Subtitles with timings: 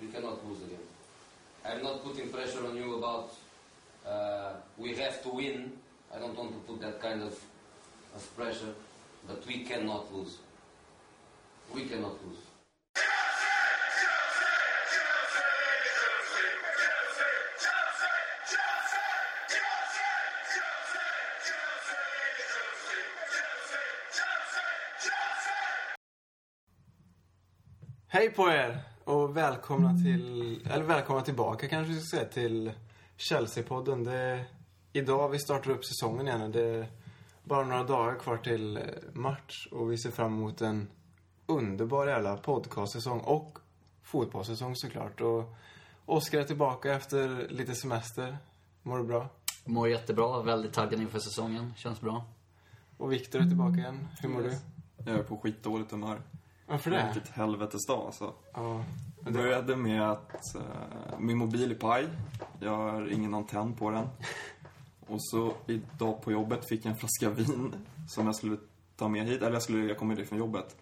[0.00, 0.86] We cannot lose again.
[1.64, 3.32] I'm not putting pressure on you about
[4.06, 5.72] uh, we have to win.
[6.14, 7.38] I don't want to put that kind of,
[8.14, 8.74] of pressure,
[9.26, 10.38] but we cannot lose.
[11.74, 12.38] We cannot lose.
[28.08, 28.48] Hej på
[29.06, 32.72] och välkomna till, eller välkomna tillbaka kanske vi ska säga till
[33.16, 34.04] Chelsea-podden.
[34.04, 34.44] Det är
[34.92, 36.52] idag vi startar upp säsongen igen.
[36.52, 36.86] Det är
[37.44, 40.88] bara några dagar kvar till eh, match och vi ser fram emot en
[41.46, 43.58] underbar jävla podcastsäsong och
[44.02, 45.20] fotbollssäsong såklart.
[45.20, 45.54] Och
[46.06, 48.38] Oskar är tillbaka efter lite semester.
[48.82, 49.28] Mår du bra?
[49.64, 51.74] Mår jättebra, väldigt taggad inför säsongen.
[51.76, 52.24] Känns bra.
[52.96, 54.08] Och Viktor är tillbaka igen.
[54.20, 54.52] Hur mår du?
[54.96, 56.20] Jag är på skitdåligt humör.
[56.66, 58.32] Varför Det Vilket helvetes dag alltså.
[58.54, 58.84] Ja.
[59.20, 62.06] Det började med att eh, min mobil är paj.
[62.60, 64.08] Jag har ingen antenn på den.
[65.06, 67.74] Och så idag på jobbet fick jag en flaska vin
[68.08, 68.56] som jag skulle
[68.96, 69.42] ta med hit.
[69.42, 70.76] Eller jag, skulle, jag kommer dit från jobbet.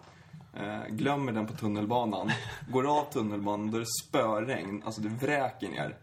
[0.53, 2.31] Eh, glömmer den på tunnelbanan.
[2.71, 4.83] Går av tunnelbanan, då är det spöregn.
[4.85, 5.97] Alltså det vräker ner.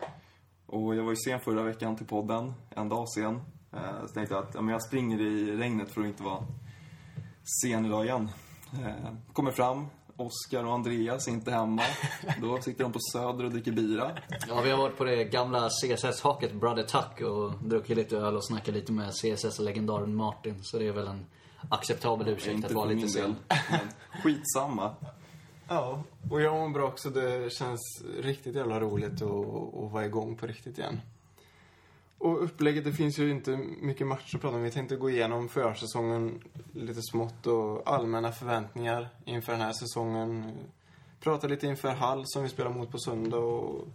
[0.66, 2.54] Och jag var ju sen förra veckan till podden.
[2.70, 3.40] En dag sen.
[3.72, 6.44] Eh, så tänkte jag att ja, men jag springer i regnet för att inte vara
[7.62, 8.28] sen idag igen.
[8.72, 11.82] Eh, kommer fram, Oskar och Andreas är inte hemma.
[12.40, 14.10] Då sitter de på Söder och dricker bira.
[14.48, 18.46] Ja, vi har varit på det gamla CSS-haket Brother Tuck och druckit lite öl och
[18.46, 20.58] snackat lite med CSS-legendaren Martin.
[20.62, 21.26] Så det är väl en
[21.68, 23.36] acceptabel ursäkt inte att vara lite sen.
[24.22, 24.94] Skitsamma.
[25.68, 27.10] Ja, och jag mår bra också.
[27.10, 29.30] Det känns riktigt jävla roligt att,
[29.84, 31.00] att vara igång på riktigt igen.
[32.22, 34.62] Och upplägget, det finns ju inte mycket match att prata om.
[34.62, 36.42] Vi tänkte gå igenom försäsongen
[36.72, 40.52] lite smått och allmänna förväntningar inför den här säsongen.
[41.20, 43.88] Prata lite inför Hall som vi spelar mot på söndag och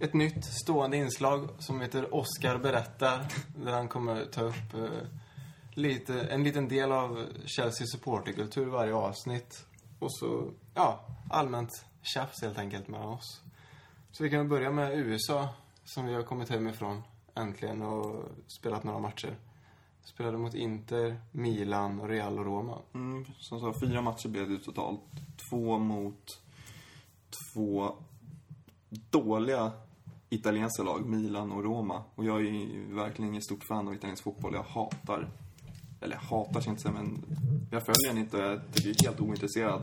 [0.00, 3.26] ett nytt stående inslag som heter Oscar berättar.
[3.64, 5.06] Där han kommer ta upp eh,
[5.74, 9.66] lite, en liten del av Chelsea supporterkultur varje avsnitt.
[9.98, 13.40] Och så, ja, allmänt tjafs helt enkelt mellan oss.
[14.12, 15.48] Så vi kan väl börja med USA,
[15.84, 17.02] som vi har kommit hem ifrån
[17.38, 19.36] äntligen och spelat några matcher.
[20.02, 22.78] Spelade mot Inter, Milan, Real och Roma.
[22.94, 25.00] Mm, som sagt, fyra matcher blev det totalt.
[25.50, 26.42] Två mot
[27.54, 27.94] två
[29.10, 29.72] dåliga
[30.28, 32.02] italienska lag, Milan och Roma.
[32.14, 34.54] Och jag är ju verkligen ingen stort fan av italiensk fotboll.
[34.54, 35.30] Jag hatar,
[36.00, 37.24] eller hatar ska jag inte säga, men
[37.70, 38.36] jag följer den inte.
[38.38, 39.82] Jag tycker jag är helt ointresserad.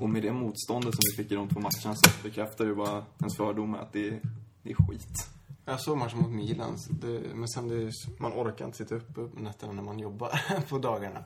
[0.00, 3.04] Och med det motståndet som vi fick i de två matcherna så bekräftar det bara
[3.18, 4.20] ens fördomar att det är,
[4.62, 5.31] det är skit.
[5.64, 9.30] Jag såg matchen mot Milan, det, men sen det, man orkar inte sitta uppe på
[9.34, 11.24] nätterna när man jobbar på dagarna.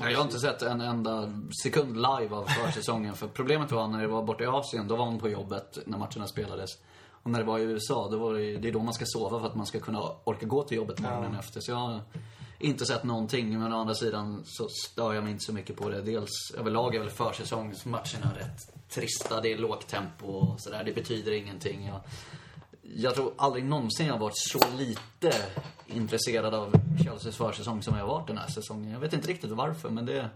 [0.00, 3.14] Ja, Jag har inte sett en enda sekund live av försäsongen.
[3.14, 5.98] För problemet var när det var borta i Asien, då var man på jobbet när
[5.98, 6.70] matcherna spelades.
[7.22, 9.40] Och när det var i USA, då var det, det är då man ska sova
[9.40, 11.60] för att man ska kunna orka gå till jobbet morgonen efter.
[11.60, 12.00] Så jag har
[12.58, 13.58] inte sett någonting.
[13.58, 16.02] Men å andra sidan så stör jag mig inte så mycket på det.
[16.02, 19.40] Dels överlag är väl försäsongsmatcherna rätt trista.
[19.40, 20.84] Det är lågt tempo och sådär.
[20.84, 21.86] Det betyder ingenting.
[21.86, 22.00] Jag,
[22.94, 25.32] jag tror aldrig någonsin jag har varit så lite
[25.86, 26.72] intresserad av
[27.04, 28.90] Chelseas försäsong som jag har varit den här säsongen.
[28.90, 30.30] Jag vet inte riktigt varför, men det...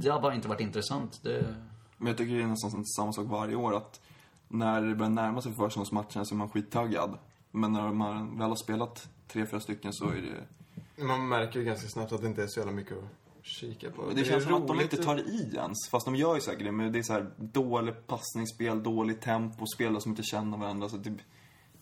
[0.00, 1.20] Det har bara inte varit intressant.
[1.22, 1.54] Det,
[1.96, 4.00] Men jag tycker det är nästan samma sak varje år att
[4.48, 7.18] när det börjar närma sig försäsongsmatcherna så är man skittaggad.
[7.50, 11.02] Men när man väl har spelat tre, fyra stycken så är det...
[11.04, 13.04] Man märker ju ganska snabbt att det inte är så jävla mycket att
[13.42, 14.10] kika på.
[14.14, 15.88] Det, är känns som att de inte tar i ens.
[15.90, 16.72] Fast de gör ju säkert det.
[16.72, 20.88] Men det är så här dåligt passningsspel, dåligt tempo, spelare som inte känner varandra.
[20.88, 21.14] Så det,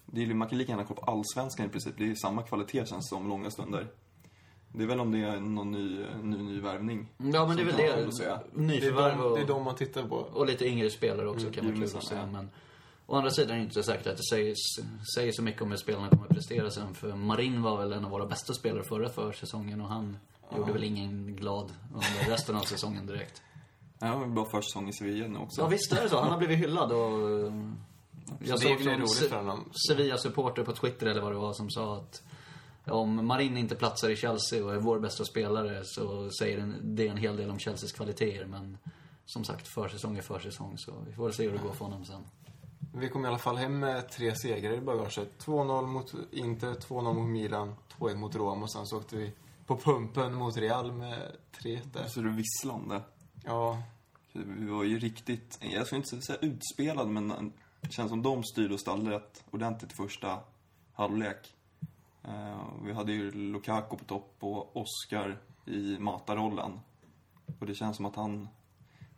[0.07, 1.95] det är, man kan lika gärna kolla på allsvenskan i princip.
[1.99, 3.87] Det är samma kvalitet känns det som långa stunder.
[4.69, 7.09] Det är väl om det är någon ny, ny, ny värvning.
[7.17, 8.11] ja, men det är väl det.
[8.19, 10.17] Det är, Nyförvärv de, det är och, de man tittar på.
[10.17, 12.15] och lite yngre spelare också kan vara kul att se.
[12.15, 12.27] ja.
[12.27, 12.51] Men
[13.07, 14.55] å andra sidan är det inte säkert att det säger,
[15.15, 16.95] säger så mycket om hur spelarna kommer att prestera sen.
[16.95, 20.19] För Marin var väl en av våra bästa spelare förra försäsongen och han
[20.57, 23.43] gjorde väl ingen glad under resten av säsongen direkt.
[23.99, 25.61] Ja, det var bra försäsong i Sevilla nu också.
[25.61, 26.21] Ja, visst är det så.
[26.21, 27.53] Han har blivit hyllad och...
[28.39, 29.29] Jag Så såg någon Se-.
[29.89, 32.23] Sevilla-supporter på Twitter eller vad det var som sa att
[32.85, 37.17] om Marin inte platsar i Chelsea och är vår bästa spelare så säger det en
[37.17, 38.47] hel del om Chelseas kvaliteter.
[38.47, 38.79] Men
[39.25, 42.23] som sagt, försäsong är försäsong så vi får se hur det går för honom sen.
[42.99, 45.45] Vi kom i alla fall hem med tre segrar i bagaget.
[45.47, 49.33] 2-0 mot Inter, 2-0 mot Milan, 2-1 mot Roma och sen så åkte vi
[49.67, 52.07] på pumpen mot Real med 3-1 där.
[52.07, 53.01] Så är det visslande.
[53.45, 53.83] Ja,
[54.33, 58.75] Vi var ju riktigt, jag skulle inte säga utspelade, men det känns som de styrde
[58.75, 60.39] och ställde rätt ordentligt i första
[60.93, 61.55] halvlek.
[62.25, 66.81] Eh, Vi hade ju Lukaku på topp och Oscar i matarrollen.
[67.61, 68.49] Och det känns som att han,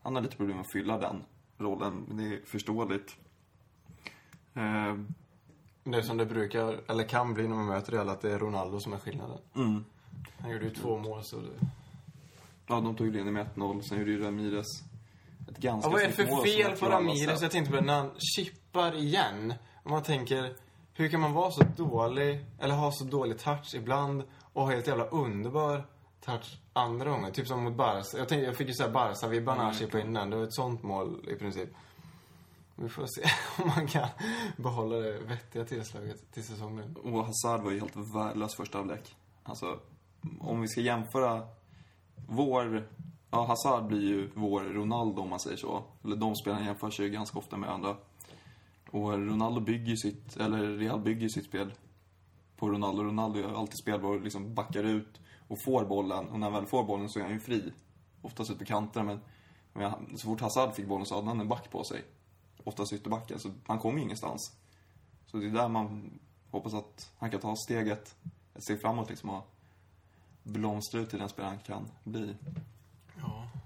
[0.03, 1.25] han har lite problem att fylla den.
[1.59, 2.05] rollen.
[2.17, 3.17] Det är förståeligt.
[4.59, 4.95] Eh,
[5.85, 8.39] Det är som det brukar, eller kan bli när man möter Real, att det är
[8.39, 9.39] Ronaldo som är skillnaden.
[9.57, 9.85] mm.
[10.41, 11.67] Han gjorde ju två mål så det...
[12.67, 13.83] Ja, de tog ju ledningen med 1-0.
[13.83, 14.67] Sen gjorde ju Ramirez
[15.51, 17.43] ett ganska Ja, vad är det för fel på Ramirez?
[17.43, 19.55] Jag tänkte på det när han chippar igen.
[19.83, 20.55] Och man tänker,
[20.95, 24.23] hur kan man vara så dålig, eller ha så dålig touch ibland
[24.53, 25.87] och ha helt jävla underbar
[26.25, 27.31] touch andra gånger?
[27.31, 28.19] Typ som mot Barca.
[28.19, 29.79] Jag, tänkte, jag fick ju såhär Barca-vibbar när han Mm.
[29.79, 30.31] chippade innan.
[30.31, 31.69] Det var ett sånt mål i princip.
[32.81, 33.23] Vi får se
[33.63, 34.09] om man kan
[34.57, 36.97] behålla det vettiga tillslaget till säsongen.
[36.97, 39.17] Och Hazard var ju helt värdelös första halvlek.
[39.43, 39.81] Alltså,
[40.41, 41.49] om vi ska jämföra
[42.29, 42.89] vår...
[43.31, 45.85] Ja, Hazard blir ju vår Ronaldo om man säger så.
[46.05, 47.97] Eller de spelarna jämförs ju ganska ofta med andra.
[48.91, 51.75] Och Ronaldo bygger ju sitt, eller Real bygger ju sitt spel
[52.57, 53.03] på Ronaldo.
[53.03, 56.29] Ronaldo är alltid spelbar och liksom backar ut och får bollen.
[56.29, 57.73] Och när han väl får bollen så är han ju fri.
[58.23, 59.21] Oftast ut på kanterna men,
[59.73, 62.05] men så fort Hazard fick bollen så hade han en back på sig.
[62.69, 64.53] Oftast ytterbacken, så han kom ju ingenstans.
[65.27, 66.19] Så det är där man
[66.51, 68.17] hoppas att han kan ta steget,
[68.55, 69.51] ett steg framåt liksom och
[70.43, 72.35] blomstra ut till den spelaren han kan bli.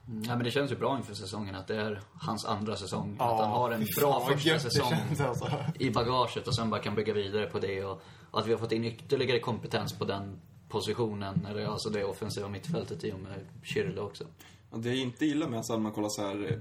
[0.09, 3.17] Mm, Ja, men det känns ju bra inför säsongen att det är hans andra säsong.
[3.19, 5.51] Ja, att han har en bra första säsong alltså.
[5.79, 7.85] i bagaget och sen bara kan bygga vidare på det.
[7.85, 12.05] Och, och att vi har fått in ytterligare kompetens på den positionen, eller alltså det
[12.05, 14.25] offensiva mittfältet i och med Schürrle också.
[14.71, 16.59] Och det jag inte gillar med man kollar så här eh,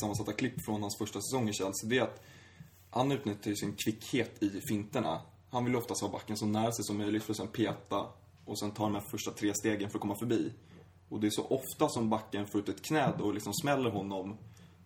[0.00, 2.22] sammansatta klipp från hans första säsong i Chelsea, det är att
[2.90, 5.20] han utnyttjar sin kvickhet i finterna.
[5.50, 8.06] Han vill oftast ha backen så nära sig som möjligt för att sen peta
[8.44, 10.52] och sen ta de här första tre stegen för att komma förbi.
[11.08, 13.90] Och det är så ofta som backen får ut ett knä då och liksom smäller
[13.90, 14.36] honom.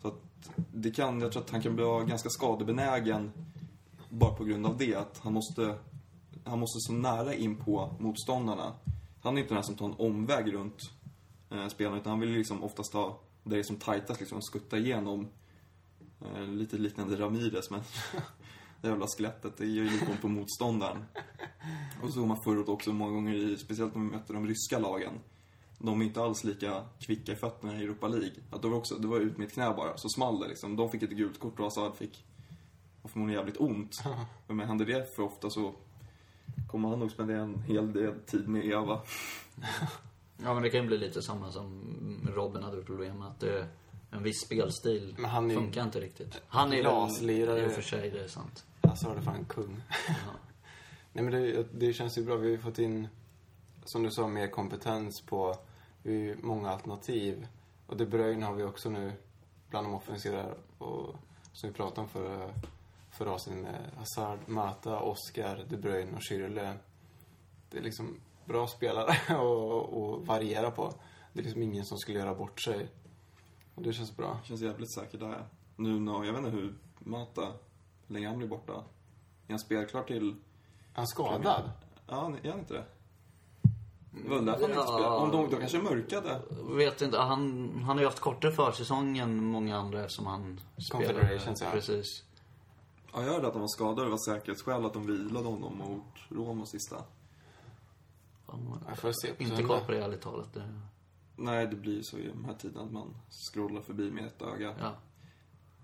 [0.03, 3.33] Så att det kan, jag tror att han kan bli ganska skadebenägen
[4.09, 4.95] bara på grund av det.
[4.95, 5.79] Att han måste,
[6.45, 8.73] han måste så nära in på motståndarna.
[9.23, 10.91] Han är inte den här som tar en omväg runt
[11.51, 14.43] eh, spelarna utan han vill ju liksom oftast ta där det är som tajtast liksom
[14.43, 15.29] skutta igenom.
[16.21, 17.81] Eh, lite liknande Ramirez men
[18.81, 21.05] det jävla skelettet det gör ju lite på motståndaren.
[22.03, 24.79] Och så såg man förut också många gånger, i, speciellt när vi mötte de ryska
[24.79, 25.13] lagen.
[25.79, 28.43] De är inte alls lika kvicka i fötterna i Europa League.
[28.51, 30.77] Att det var också, det var ut med ett knä bara, så small det liksom.
[30.77, 32.25] De fick ett gult kort och Hazard fick
[33.03, 34.03] och förmodligen jävligt ont.
[34.47, 35.75] Men händer det för ofta så
[36.67, 39.01] kommer han nog spendera en hel del tid med Eva.
[40.37, 43.29] Ja, men det kan ju bli lite samma som Robin hade problem med.
[43.29, 43.69] Att det,
[44.11, 46.43] en viss spelstil Men han är ju funkar inte riktigt.
[46.49, 47.65] Han är glaslirare.
[47.65, 48.65] i och för sig, det är sant.
[48.81, 49.83] Alltså var det fan kung.
[50.09, 50.15] Ja.
[51.13, 52.37] Nej men det, det känns ju bra.
[52.37, 53.09] Vi har ju fått in,
[53.85, 55.57] som du sa, mer kompetens på
[56.03, 57.47] vi har många alternativ.
[57.87, 59.13] Och De Bruyne har vi också nu
[59.71, 60.45] bland de offensiva.
[60.79, 61.15] Och,
[61.53, 62.51] som vi pratade om förra,
[63.11, 66.75] förra avsnittet med Hazard, Mata, Oscar, De Bruyne och Schürrle.
[67.71, 70.95] Det är liksom bra spelare att variera på.
[71.33, 72.89] Det är liksom ingen som skulle göra bort sig.
[73.75, 74.39] Och det känns bra.
[74.45, 75.45] Känns jävligt säker där.
[75.77, 77.47] Nu när, jag vet inte hur Mata,
[78.07, 78.73] hur länge han blir borta.
[78.73, 80.29] Är han spelklar till...
[80.31, 80.35] Är
[80.93, 81.71] han skadad?
[82.07, 82.85] Ja, är han inte det?
[84.29, 84.87] Väl därför han inte Ja.
[84.87, 85.17] spelade.
[85.17, 86.41] Om de, de kanske mörkade.
[86.77, 91.05] Vet inte, han, han har ju haft kortare försäsong än många andra eftersom han spelar.
[91.05, 91.71] Confederations, ja.
[91.73, 92.25] Precis.
[93.13, 94.07] Ja, jag hörde att han var skadad.
[94.07, 96.97] Det var säkerhetsskäl att de vilade honom mot Roma sista.
[98.89, 100.55] Jag får se på Inte koll på det ärligt talat.
[100.55, 100.73] Det,
[101.37, 104.43] Nej, det blir ju så i de här tiderna att man scrollar förbi med ett
[104.43, 104.75] öga.
[104.79, 104.93] ja.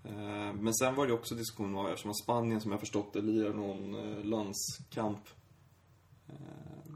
[0.03, 3.21] Eh, Men sen var det också diskussion om eftersom att Spanien, som jag förstått det,
[3.21, 5.21] lirar någon eh, landskamp
[6.27, 6.93] eh,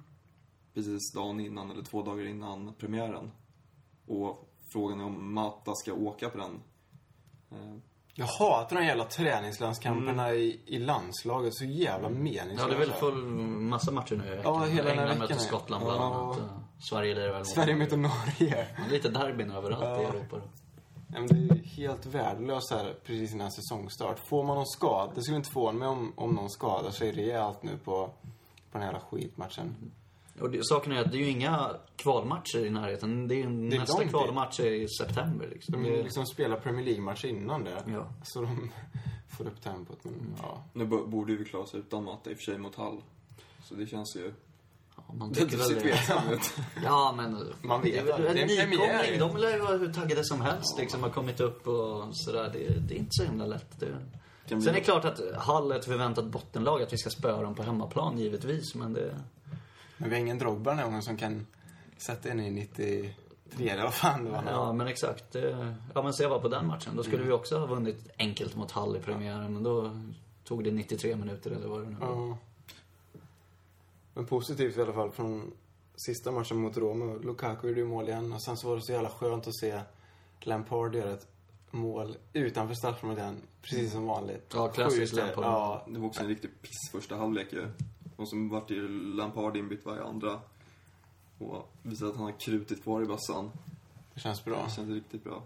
[0.74, 3.32] precis dagen innan, eller två dagar innan premiären.
[4.06, 6.60] Och frågan är om Mata ska åka på den.
[8.16, 11.56] Jag hatar de jävla träningslandskamperna i, i landslaget.
[11.56, 12.62] Så jävla meningslösa.
[12.62, 13.24] ja, det är väl full
[13.60, 14.54] massa matcher nu i veckan.
[14.54, 16.06] Ja, hela den här England veckan möter Skottland bland Ja.
[16.06, 16.38] annat.
[16.40, 16.64] Ja.
[16.90, 18.68] Sverige lirar väl Sverige möter Norge.
[18.92, 20.10] Lite derbyn överallt i Ja.
[20.10, 20.42] Europa då.
[21.08, 24.20] Nej, men det är helt värdelöst här precis innan säsongstart.
[24.30, 27.64] Får man någon skada, det skulle inte förvåna mig om, om någon skadar sig rejält
[27.64, 28.12] nu på, på
[28.72, 29.76] den här jävla skitmatchen.
[30.40, 33.28] Och det, saken är att det är ju inga kvalmatcher i närheten.
[33.28, 35.84] Det är ju Det är nästa långt kvalmatch är i september liksom.
[35.84, 37.84] De Det, liksom spelar Premier League-match innan det.
[37.88, 38.08] Ja.
[38.24, 38.72] Så de
[39.38, 39.98] får upp tempot.
[40.04, 40.64] Men ja.
[40.74, 43.02] nu bo- borde vi klara oss utan Mata i och för sig mot Hall.
[43.64, 44.34] Så det känns ju...
[44.98, 46.54] ja, man Det tycker väl ut.
[46.84, 47.54] Ja, men...
[47.62, 49.20] Man vet det en Det är en nykomling.
[49.20, 51.04] De lär ju vara hur taggade som helst liksom.
[51.04, 52.50] Har kommit upp och sådär.
[52.54, 53.80] Det, det är inte så himla lätt.
[53.80, 53.98] Det.
[54.48, 56.82] Sen är det klart att Hall är ett förväntat bottenlag.
[56.82, 58.76] Att vi ska spöa dem på hemmaplan givetvis.
[58.76, 59.16] Men det...
[60.04, 61.48] Men vi har ingen Drogba den här gången som kan
[61.98, 63.14] sätta in i 93
[63.60, 64.44] eller vad fan det var.
[64.48, 65.32] Ja, men exakt.
[65.32, 66.96] Det, ja, men se bara på den matchen.
[66.96, 69.54] Då skulle vi också ha vunnit enkelt mot Hall i premiären.
[69.54, 70.00] Men då
[70.44, 72.08] tog det 93 minuter eller vad det nu var.
[72.08, 72.38] Ja.
[74.14, 75.52] Men positivt i alla fall från
[75.96, 77.14] sista matchen mot Roma.
[77.24, 79.82] Lukaku gjorde ju mål igen och sen så var det så jävla skönt att se
[80.40, 81.28] Lampard göra ett
[81.72, 84.52] mål utanför straffområdet precis som vanligt.
[84.54, 85.14] Ja, klassiskt.
[85.14, 85.44] Lampard.
[85.44, 87.68] Ja, Det var också en riktig piss första halvlek ju.
[88.24, 90.40] Och så vart ju Lampard inbytt varje andra.
[91.38, 93.52] Och visade att han har krutit kvar i bössan.
[94.14, 94.64] det känns bra.
[94.66, 95.44] Det känns riktigt bra.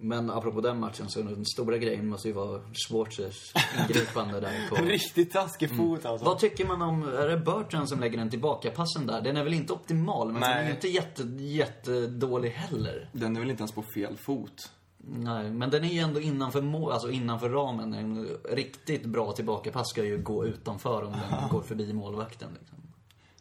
[0.00, 4.74] Men apropå den matchen så den stora grejen måste ju vara Schwarzers ingripande där på...
[4.84, 6.26] Riktigt taskig fot alltså.
[6.26, 9.20] Vad tycker man om, är det Bertrand som lägger den tillbaka-passen där?
[9.20, 10.66] Den är väl inte optimal, men den är Nej.
[10.66, 13.08] ju inte jätte, jättedålig heller.
[13.12, 14.70] Den är väl inte ens på fel fot.
[15.00, 17.94] Nej, men den är ju ändå innanför mål, alltså innanför ramen.
[17.94, 22.48] En riktigt bra tillbakapass ska ju gå utanför om den går förbi målvakten.
[22.60, 22.78] Liksom.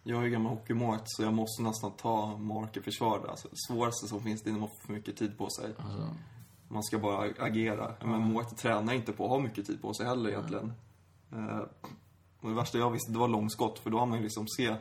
[0.04, 3.28] Jag är ju gammal hockeymålvakt så jag måste nästan ta mark i försvar där.
[3.28, 5.74] Alltså, det svåraste som finns det är när man får för mycket tid på sig.
[5.78, 6.16] Alltså,
[6.68, 7.94] Man ska bara agera.
[8.04, 10.74] Men målvakter tränar inte på att ha mycket tid på sig heller egentligen.
[11.32, 11.62] Eh,
[12.42, 13.80] och det värsta jag visste, det var långskott.
[13.80, 14.76] För då har man ju liksom se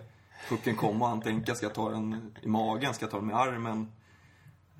[0.48, 3.26] pucken komma och han tänka, ska jag ta den i magen, ska jag ta den
[3.26, 3.92] med armen?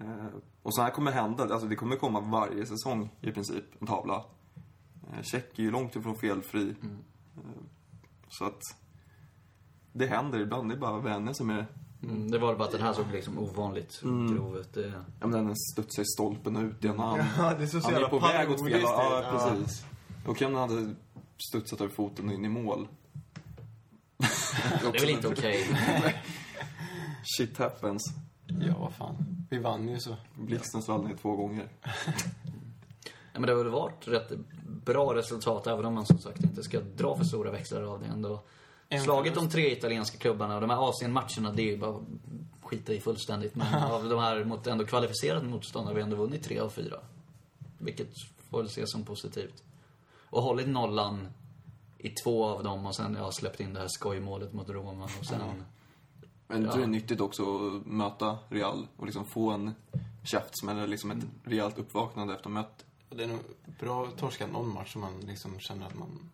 [0.01, 0.27] Eh,
[0.63, 4.25] och så här kommer hända, alltså det kommer komma varje säsong i princip, en tavla.
[5.13, 6.75] Eh, Check är ju långt ifrån felfri.
[7.37, 7.43] Eh,
[8.29, 8.61] så att
[9.93, 11.67] det händer ibland, det är bara vänner som är
[12.03, 14.75] mm, det var bara att den här såg liksom ovanligt grov ut.
[14.75, 16.99] Det, Ja, men den studsar i stolpen och ut igen.
[16.99, 18.81] Han, Ja, det är så han är på väg åt fel.
[18.83, 19.51] Ja, Ja.
[19.57, 19.85] precis.
[20.27, 20.95] Och om den hade
[21.51, 22.89] studsat över foten och in i mål.
[24.17, 25.65] det är väl inte okej.
[27.39, 28.03] Shit happens.
[28.47, 29.47] Ja, vad fan.
[29.51, 30.17] Vi vann ju så.
[30.35, 31.69] Blixten svall ner två gånger.
[33.33, 34.33] Ja, men det har väl varit rätt
[34.85, 38.07] bra resultat, även om man som sagt inte ska dra för stora växlar av det
[38.07, 38.41] ändå.
[38.89, 42.01] En Slagit de tre italienska klubbarna och de här Asien-matcherna, det är ju bara
[42.63, 43.55] skita i fullständigt.
[43.55, 46.97] Men av de här mot ändå kvalificerade motståndare har vi ändå vunnit tre av fyra.
[47.79, 48.09] Vilket
[48.51, 49.63] får väl ses som positivt.
[50.21, 51.29] Och hållit nollan
[51.99, 55.27] i två av dem och sen ja, släppt in det här skojmålet mot Roma och
[55.27, 55.65] sen...
[56.47, 56.73] Men jag Ja.
[56.73, 59.75] tror det är nyttigt också att möta Real och liksom få en
[60.23, 62.87] käftsmäll eller liksom ett rejält uppvaknande efter mötet.
[63.11, 63.39] Det är nog
[63.81, 66.31] bra att torska någon match som man liksom känner att man...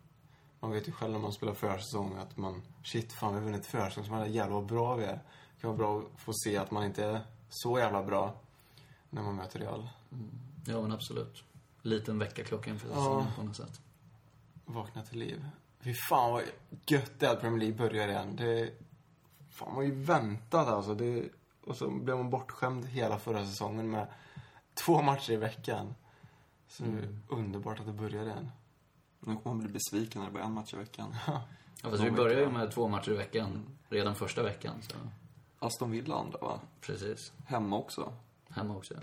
[0.59, 2.61] Man vet ju själv när man spelar försäsong att man...
[2.83, 4.03] Shit, fan vi har vunnit försäsong.
[4.05, 5.19] Så man är jävla bra vi är.
[5.55, 8.33] Det kan vara bra att få se att man inte är så jävla bra
[9.09, 9.89] när man möter Real.
[10.65, 11.43] Ja, men absolut.
[11.81, 12.95] Liten väckarklocka inför Ja.
[12.95, 13.81] säsongen på något sätt.
[14.65, 15.45] Vakna till liv.
[15.79, 16.43] Fy fan vad
[16.87, 18.35] gött det är att Premier League börjar igen.
[18.35, 18.73] Det...
[19.53, 20.95] Fan, man har ju väntat alltså.
[20.95, 21.29] Det...
[21.65, 24.07] Och så blev man bortskämd hela förra säsongen med
[24.73, 25.95] två matcher i veckan.
[26.67, 28.51] Så det är underbart att det börjar igen.
[29.19, 31.15] Nu kommer man bli besviken när det blir en match i veckan.
[31.27, 34.73] Ja, fast vi börjar ju med två matcher i veckan redan första veckan.
[34.81, 34.95] Så
[35.59, 36.59] Aston Villa andra va?
[36.81, 37.31] precis.
[37.45, 38.13] Hemma också.
[38.49, 38.93] Hemma också.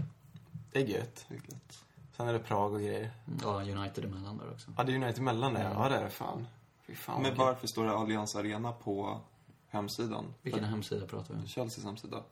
[0.73, 1.27] Det är gött.
[1.29, 1.85] Det är gött.
[2.17, 3.13] Sen är det Prag och grejer.
[3.43, 4.71] Ja, United emellan där också.
[4.77, 5.71] Ja, det är United mellan det.
[5.75, 6.47] Ja, det är det fan.
[6.87, 9.21] Fy fan Men varför står det Allianz Arena på
[9.71, 10.25] hemsidan?
[10.43, 11.47] Vilken hemsida pratar vi om?
[11.47, 12.23] Chelseas hemsida.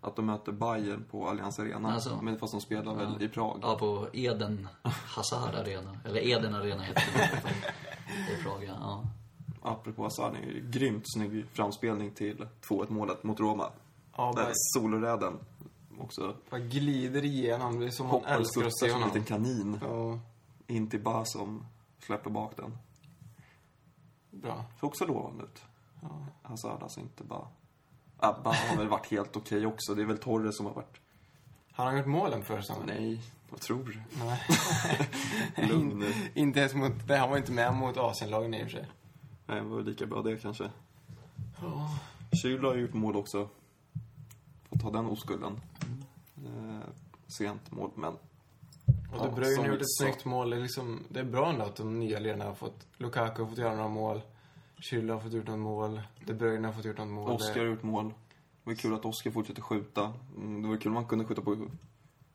[0.00, 1.92] Att de möter Bayern på Allianz Arena.
[1.92, 2.18] Alltså.
[2.22, 3.58] Men fast de spelar väl i Prag.
[3.62, 5.96] Ja, på Eden Hazard Arena.
[6.04, 8.74] Eller Eden Arena heter det i Prag, ja.
[8.80, 9.04] ja.
[9.62, 13.70] Apropå Hazard, det är ju grymt snygg framspelning till 2-1 målet mot Roma.
[14.16, 15.38] Ja, Där soloräden
[15.98, 17.80] också bara glider igenom.
[17.80, 19.08] Det är som man älskar att se som en honom.
[19.08, 19.78] liten kanin.
[19.82, 20.18] Ja,
[20.66, 21.66] In till Ba som
[21.98, 22.78] släpper bak den.
[24.30, 24.64] bra.
[24.80, 25.62] Såg också lovande ut.
[26.00, 26.08] Ja.
[26.42, 27.48] Hazard alltså inte bara...
[28.16, 29.94] Abba har väl varit helt okej också.
[29.94, 31.00] Det är väl Torres som har varit...
[31.72, 32.86] Har han gjort målen för säsongen?
[32.86, 34.02] Nej, vad tror du?
[34.24, 34.40] Nej.
[35.68, 36.12] Lugn nu.
[36.34, 36.92] inte ens mot...
[37.08, 38.88] Nej, han var inte med mot Asienlagen i och för sig.
[39.46, 40.70] Nej, det var lika bra det kanske.
[41.60, 41.98] Ja.
[42.42, 43.48] Kyl har ju gjort mål också.
[44.68, 45.60] Får ta den oskulden.
[46.36, 46.88] Eh,
[47.26, 48.14] sent mål, men...
[49.12, 50.50] Och De Bruyne har gjort ett snyggt mål.
[50.50, 52.86] Det är, liksom, det är bra ändå att de nya ledarna har fått...
[52.96, 54.22] Lukaku har fått göra några mål.
[54.80, 56.02] Schürrle har fått gjort något mål.
[56.26, 57.30] De Bruyne har fått gjort något mål.
[57.30, 58.08] Oskar har gjort mål.
[58.64, 60.12] Det var kul att Oskar fortsätter skjuta.
[60.36, 61.66] Mm, Det var kul om man kunde skjuta på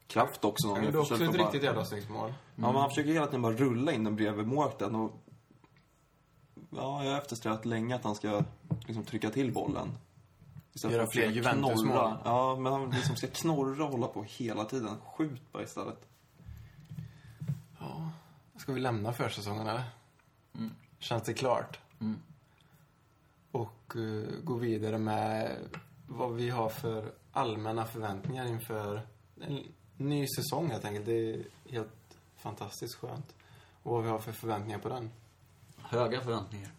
[0.07, 0.67] kraft också.
[0.67, 0.85] Han någon.
[0.85, 2.29] gjorde också försökte ett bara- riktigt jävla snyggt mål.
[2.55, 5.11] Ja, men han försöker hela tiden bara rulla in den bredvid målvakten och...
[6.69, 8.43] Ja, jag har eftersträvat länge att han ska
[8.87, 9.97] liksom trycka till bollen.
[10.73, 12.13] Istället Göra för att fler Juventus-mål.
[12.25, 14.95] Ja, men han liksom ska knorra och hålla på hela tiden.
[15.05, 16.07] Skjut bara istället.
[17.79, 18.09] Ja.
[18.57, 19.83] Ska vi lämna försäsongen eller?
[20.55, 20.71] Mm.
[20.99, 21.79] Känns det klart?
[22.01, 22.19] Mm.
[23.55, 25.57] Och eh, gå vidare med
[26.07, 29.01] vad vi har för allmänna förväntningar inför
[29.41, 29.63] en
[29.97, 31.05] ny säsong helt enkelt.
[31.05, 33.35] Det är helt fantastiskt skönt.
[33.83, 35.11] Och vad vi har för förväntningar på den.
[35.77, 36.71] Höga förväntningar.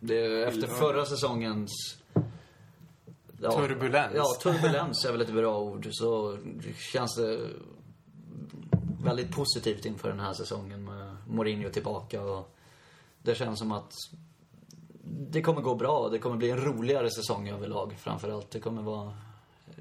[0.00, 1.70] Det är efter förra säsongens...
[3.40, 4.12] Ja, Turbulens.
[4.14, 5.88] Ja, turbulens är väl ett bra ord.
[5.90, 6.38] Så
[6.92, 7.50] känns det
[9.04, 12.22] väldigt positivt inför den här säsongen med Mourinho tillbaka.
[12.22, 12.54] Och
[13.22, 13.92] det känns som att
[15.10, 16.08] det kommer gå bra.
[16.08, 18.50] Det kommer bli en roligare säsong överlag framför allt.
[18.50, 19.12] Det kommer vara...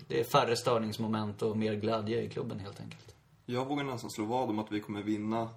[0.07, 3.15] Det är färre störningsmoment och mer glädje i klubben helt enkelt.
[3.45, 5.49] Jag vågar nästan slå vad om att vi kommer vinna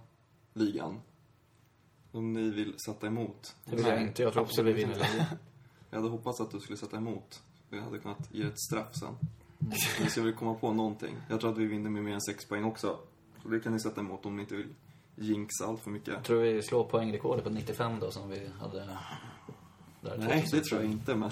[0.52, 1.00] ligan.
[2.12, 3.54] Om ni vill sätta emot.
[3.64, 4.22] Det vill jag Nej, inte.
[4.22, 5.26] Jag tror också vi vinner ligan.
[5.90, 7.42] Jag hade hoppats att du skulle sätta emot.
[7.70, 9.16] Jag hade kunnat ge ett straff sen.
[10.02, 11.16] Vi ska väl komma på någonting.
[11.28, 12.98] Jag tror att vi vinner med mer än sex poäng också.
[13.42, 14.74] Så det kan ni sätta emot om ni inte vill
[15.14, 16.14] jinxa allt för mycket.
[16.14, 18.98] Jag tror vi slår poängrekordet på 95 då som vi hade
[20.00, 20.16] där.
[20.18, 21.30] Nej, det tror jag inte, men...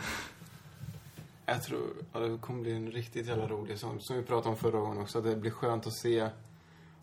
[1.46, 1.80] Jag tror
[2.12, 4.00] ja, det kommer bli en riktigt jävla rolig sång.
[4.00, 5.20] Som vi pratade om förra gången också.
[5.20, 6.28] Det blir skönt att se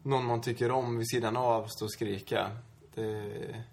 [0.03, 2.51] någon man tycker om vid sidan av stå och skrika.
[2.95, 3.63] Det,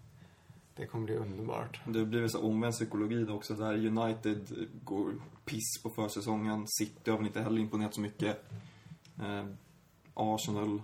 [0.76, 1.80] det kommer bli underbart.
[1.84, 6.64] Det blir väl så omvänd psykologi då också, där United går piss på försäsongen.
[6.68, 8.50] City har väl inte heller imponerat så mycket.
[9.20, 9.44] Eh,
[10.14, 10.82] Arsenal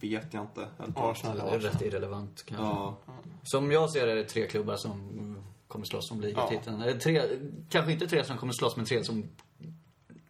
[0.00, 0.68] vet jag inte.
[0.94, 2.64] Arsenal är rätt irrelevant kanske.
[2.64, 2.96] Ja,
[3.42, 5.36] Som jag ser det är det tre klubbar som
[5.74, 6.82] kommer slåss om ligatiteln.
[6.82, 7.22] Eller tre,
[7.68, 9.28] kanske inte tre som kommer slåss, men tre som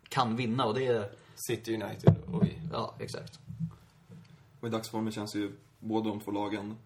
[0.08, 1.10] kan vinna och det är...
[1.34, 2.58] City United och vi.
[2.72, 3.38] Ja, exakt.
[4.60, 6.76] och i dagsformen känns ju båda de två lagen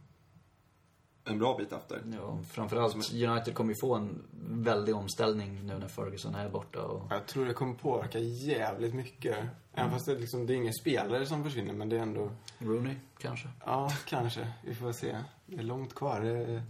[1.24, 2.02] en bra bit efter.
[2.12, 4.22] Ja, framförallt United kommer ju få en
[4.64, 7.12] väldig omställning nu när Ferguson är borta och...
[7.12, 9.36] Jag tror det kommer påverka jävligt mycket.
[9.72, 12.30] Även fast det, liksom, det är ingen spelare som försvinner, men det är ändå...
[12.58, 13.48] Rooney, kanske.
[13.66, 14.52] Ja, kanske.
[14.64, 15.16] Vi får se.
[15.46, 16.20] Det är långt kvar.
[16.20, 16.62] Det är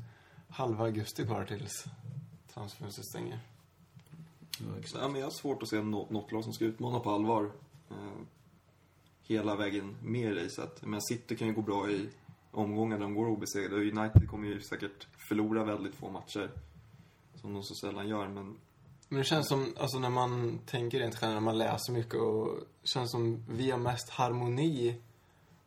[0.49, 1.85] halva augusti kvar tills
[2.55, 3.41] transferfönstret stänger.
[4.61, 5.11] Ja, exakt.
[5.11, 7.51] Men jag har svårt att se något, något lag som ska utmana på allvar.
[7.91, 7.97] Eh,
[9.23, 10.83] hela vägen med i racet.
[10.83, 12.09] Men City kan ju gå bra i
[12.51, 13.75] omgångar där de går obesegrade.
[13.75, 16.51] Och United kommer ju säkert förlora väldigt få matcher.
[17.35, 18.57] Som de så sällan gör, men
[19.09, 22.59] Men det känns som, alltså när man tänker rent generellt, när man läser mycket och
[22.83, 25.01] det känns som vi har mest harmoni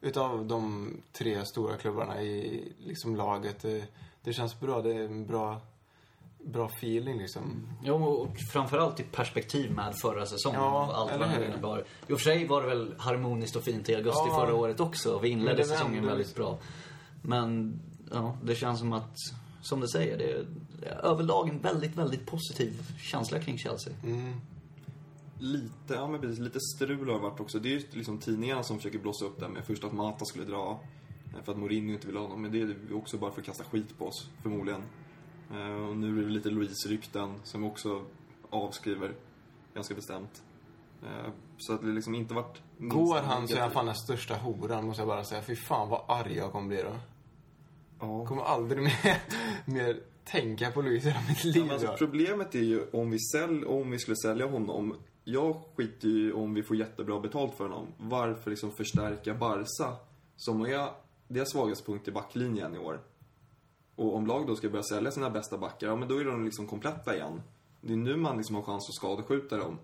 [0.02, 3.66] utav de tre stora klubbarna i liksom laget.
[4.24, 5.62] Det, känns bra, det är en bra,
[6.46, 7.68] bra feeling liksom.
[7.84, 11.84] Jo, och framförallt i perspektiv med förra säsongen Ja, och allt eller vad det innebar.
[12.08, 14.40] I och för sig var det väl harmoniskt och fint i augusti Ja.
[14.40, 15.20] förra året också.
[15.20, 16.44] Vi inledde det säsongen vände väldigt liksom.
[16.44, 16.60] bra.
[17.22, 17.80] Men,
[18.12, 19.16] ja, det känns som att,
[19.62, 20.46] som du säger, det är,
[20.82, 23.94] det är överlag en väldigt, väldigt positiv känsla kring Chelsea.
[24.04, 24.34] Mm.
[25.40, 27.60] lite, ja men precis, lite strul har det varit också.
[27.60, 30.46] Det är ju liksom tidningarna som försöker blåsa upp det med först att Mata skulle
[30.46, 30.80] dra
[31.44, 32.42] för att Mourinho inte vill ha honom.
[32.42, 34.82] Men det är också bara för att kasta skit på oss, förmodligen.
[35.54, 38.06] Eh, Och nu är det lite Louise-rykten som också
[38.50, 39.14] avskriver
[39.74, 40.44] ganska bestämt.
[41.04, 42.62] Eh, Så att det liksom inte varit...
[42.78, 45.42] Går han så är han fan den största horan, måste jag bara säga.
[45.42, 46.96] Fy fan vad arg jag kommer bli då.
[48.00, 48.26] Ja.
[48.26, 49.18] Kommer aldrig mer,
[49.66, 51.62] mer tänka på Luis i hela mitt Ja, liv.
[51.64, 54.96] men alltså, problemet är ju om vi, sälj, om vi skulle sälja honom.
[55.24, 57.88] Jag skiter ju om vi får jättebra betalt för honom.
[57.98, 59.96] Varför liksom förstärka Barca?
[60.36, 60.90] Som är
[61.34, 63.02] deras svagaste punkt i backlinjen i år.
[63.96, 66.46] Och om lag då ska börja sälja sina bästa backar, ja men då är de
[66.46, 67.42] liksom kompletta igen.
[67.82, 69.78] Det är nu man liksom har chans att skadeskjuta dem.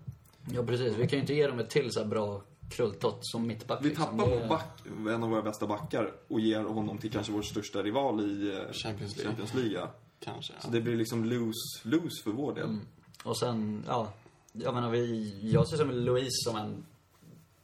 [0.52, 0.94] Ja, precis.
[0.94, 3.78] Vi kan ju inte ge dem ett till så här bra krulltott som mittback.
[3.84, 4.04] Vi liksom.
[4.04, 4.82] tappar Det- vår back,
[5.14, 8.72] en av våra bästa backar och ger honom till kanske vår största rival i eh,
[8.72, 9.24] Champions League.
[9.30, 9.72] Champions League.
[9.72, 9.90] ja.
[10.20, 10.52] Kanske.
[10.60, 12.76] Så det blir liksom lose-lose för vår del.
[13.24, 14.12] Och sen, ja.
[14.52, 16.84] Jag menar, vi, jag ser som Louise som en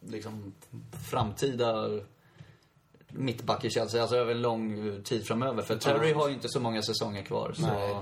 [0.00, 0.52] liksom
[1.10, 1.88] framtida
[3.16, 4.00] mittback i Chelsea.
[4.00, 5.62] Alltså över en lång tid framöver.
[5.62, 7.52] För Terry har ju inte så många säsonger kvar.
[7.52, 7.96] Så, Nej.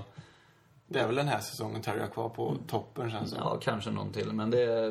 [0.86, 3.90] Det är väl den här säsongen Terry har kvar på toppen känns det ja, kanske
[3.90, 4.32] någon till.
[4.32, 4.88] Men det,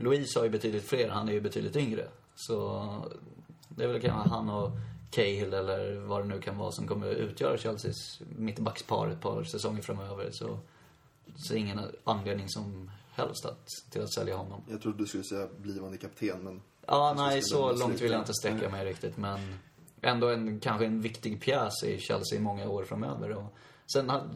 [0.00, 1.08] Louise har ju betydligt fler.
[1.08, 2.08] Han är ju betydligt yngre.
[2.34, 2.84] Så
[3.68, 4.70] det är väl kanske han och
[5.10, 9.82] Cahill eller vad det nu kan vara som kommer utgöra Chelseas mittbackspar ett par säsonger
[9.82, 10.30] framöver.
[10.30, 10.58] Så
[11.48, 14.62] ser ingen anledning som helst att, till att sälja honom.
[14.70, 16.62] Jag trodde du skulle säga blivande kapten, men...
[16.86, 19.16] Ja, nej, så långt vill jag inte sträcka mig riktigt.
[19.16, 19.38] Men
[20.02, 23.30] ändå en, kanske en viktig pjäs i Chelsea i många år framöver.
[23.30, 23.54] Och
[23.92, 24.30] sen, han,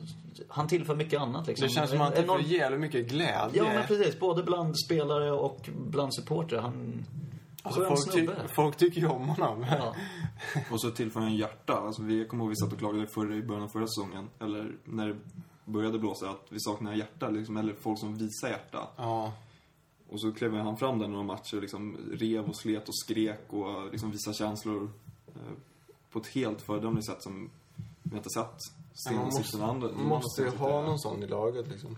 [0.48, 1.68] han tillför mycket annat liksom.
[1.68, 3.62] Det känns som att han Enorm- tillför jävligt mycket glädje.
[3.62, 4.18] Ja, men precis.
[4.18, 6.60] Både bland spelare och bland supportrar.
[6.60, 7.04] Han...
[7.62, 9.66] Alltså, folk, ty folk tycker ju om honom.
[9.70, 9.94] Ja.
[10.70, 11.72] Och så tillför han hjärta.
[11.72, 14.28] Alltså vi kommer ihåg vi satt och klagade förra, i början av förra säsongen.
[14.40, 15.16] Eller när det
[15.64, 17.28] började blåsa att vi saknar hjärta.
[17.28, 18.88] Liksom, eller folk som visar hjärta.
[18.96, 19.32] Ja.
[20.08, 23.40] Och så klev han fram där några matcher och liksom rev och slet och skrek
[23.48, 24.90] och liksom visade känslor.
[25.28, 25.32] Eh,
[26.10, 27.50] på ett helt föredömligt sätt som
[28.02, 28.46] vi inte sett
[29.06, 29.88] Men man sen måste, sista andra.
[29.92, 31.96] man måste ju ha någon sån i laget liksom.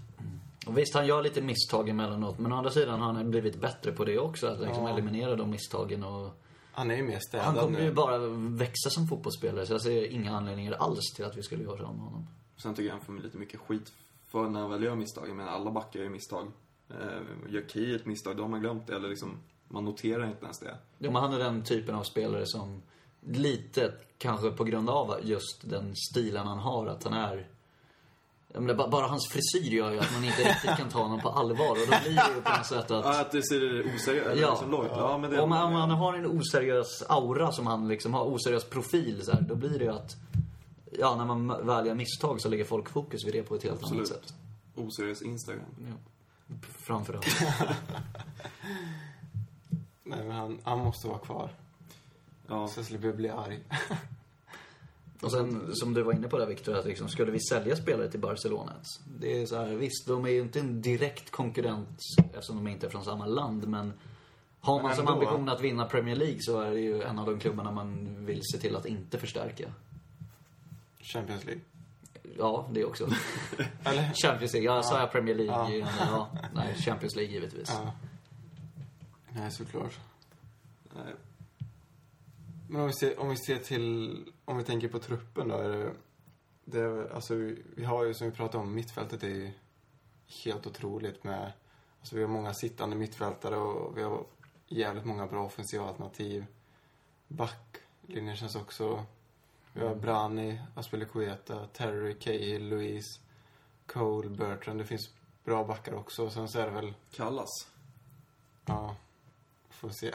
[0.67, 2.39] Och visst, han gör lite misstag emellanåt.
[2.39, 4.47] Men å andra sidan har han blivit bättre på det också.
[4.47, 4.91] Att liksom Ja.
[4.91, 6.31] eliminera de misstagen och...
[6.73, 7.85] Han är ju mer städad Han kommer nu.
[7.85, 9.67] ju bara växa som fotbollsspelare.
[9.67, 12.27] Så jag ser inga anledningar alls till att vi skulle göra om honom.
[12.57, 13.93] Sen tycker jag han får lite mycket skit
[14.29, 15.29] för när han väl gör misstag.
[15.29, 16.47] Jag menar, alla backar gör misstag.
[16.91, 18.95] Eh, gör Key ett misstag, då har man glömt det.
[18.97, 20.77] Eller liksom, man noterar inte ens det.
[20.99, 22.83] Ja, men han är den typen av spelare som
[23.27, 27.47] lite, kanske på grund av just den stilen han har, att han är
[28.55, 31.29] menar, ba- bara hans frisyr gör ju att man inte riktigt kan ta honom på
[31.29, 31.71] allvar.
[31.71, 33.05] Och då blir det ju på något sätt att...
[33.05, 34.51] Ja, att det ser oseriöst Ja.
[34.51, 34.73] liksom.
[34.91, 38.25] Ja, men det Om man, om man har en oseriös aura som han liksom har,
[38.25, 40.17] oseriös profil så här, då blir det ju att...
[40.99, 43.75] Ja, när man väl gör misstag så lägger folk fokus vid det på ett helt
[43.83, 44.09] annat Absolut.
[44.09, 44.35] sätt.
[44.75, 45.65] Oseriös Instagram.
[45.79, 45.95] Ja.
[46.63, 47.27] Framförallt.
[50.03, 51.51] Nej, men han, han måste vara kvar.
[52.47, 53.61] Ja, Så jag slipper bli arg.
[55.21, 58.11] Och sen, som du var inne på där Victor, att liksom, skulle vi sälja spelare
[58.11, 58.73] till Barcelona?
[59.19, 62.87] Det är så här, visst, de är ju inte en direkt konkurrent eftersom de inte
[62.87, 63.93] är från samma land, men
[64.61, 67.27] har man Men som ambition att vinna Premier League så är det ju en av
[67.27, 69.73] de klubbarna man vill se till att inte förstärka.
[71.01, 71.63] Champions League.
[72.39, 73.07] Ja, det också.
[74.23, 75.79] Champions League, ja, sa jag Premier League?
[75.79, 75.87] Ja.
[75.99, 76.29] Ja.
[76.43, 77.69] Ja, nej, Champions League givetvis.
[77.69, 77.93] Ja.
[79.29, 79.99] Nej, såklart.
[80.95, 81.15] nej.
[82.69, 85.55] Men om vi ser, om vi ser till, om vi tänker på truppen då.
[85.55, 85.93] Är det,
[86.65, 89.51] det är, alltså, vi, vi har ju, som vi pratade om, mittfältet är ju
[90.45, 91.53] helt otroligt med,
[92.01, 94.25] alltså vi har många sittande mittfältare och vi har
[94.69, 96.47] jävligt många bra offensiva alternativ.
[97.29, 99.05] Backlinjen känns också,
[99.73, 103.21] vi har Brani, Aspelekueta, Terry, Cahill, Louise,
[103.87, 104.79] Cole, Bertrand.
[104.81, 105.11] Det finns
[105.45, 106.31] bra backar också.
[106.31, 107.69] Sen så är det väl Kallas.
[108.67, 108.97] Ja,
[109.71, 110.13] får se.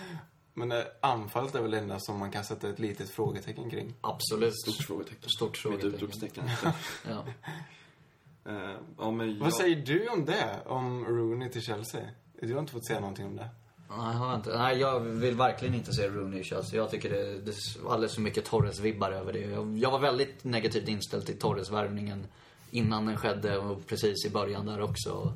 [0.54, 3.94] Men eh, anfallet är väl det enda som man kan sätta ett litet frågetecken kring.
[4.00, 4.54] Absolut.
[4.62, 5.28] Stort frågetecken.
[5.36, 5.94] Stort frågetecken.
[5.94, 6.44] utropstecken.
[7.08, 7.24] Ja.
[8.46, 10.60] Eh, ja, men Vad jag- säger du om det?
[10.66, 12.08] Om Rooney till Chelsea?
[12.40, 13.48] Du har inte fått säga någonting om det.
[13.88, 14.58] Nej, jag har inte.
[14.58, 16.76] Nej, jag vill verkligen inte se Rooney i Chelsea.
[16.80, 19.40] Jag tycker det, det är alldeles för mycket Torres-vibbar över det.
[19.40, 22.26] Jag, jag var väldigt negativt inställd till Torres-värvningen
[22.70, 25.32] innan den skedde och precis i början där också.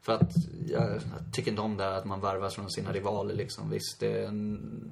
[0.00, 0.32] För att
[0.68, 1.00] jag, jag
[1.32, 3.70] tycker inte om det här att man värvas från sina rivaler liksom.
[3.70, 4.90] Visst, det är en,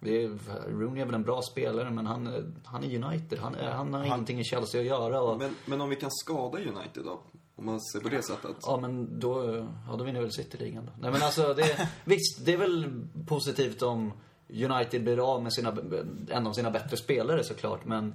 [0.00, 0.38] det är,
[0.68, 3.38] Rooney är väl en bra spelare men han, är- han är United.
[3.38, 5.20] Han, han har ingenting i Chelsea att göra.
[5.22, 7.20] Och, Men, men om vi kan skada United då?
[7.60, 8.56] Om man ser på det sättet.
[8.62, 10.92] Ja, men då, ja, då vinner väl City-ligan då.
[11.00, 14.12] Nej, men alltså, det, visst, det är väl positivt om
[14.48, 15.76] United blir av med sina,
[16.28, 18.14] en av sina bättre spelare såklart, men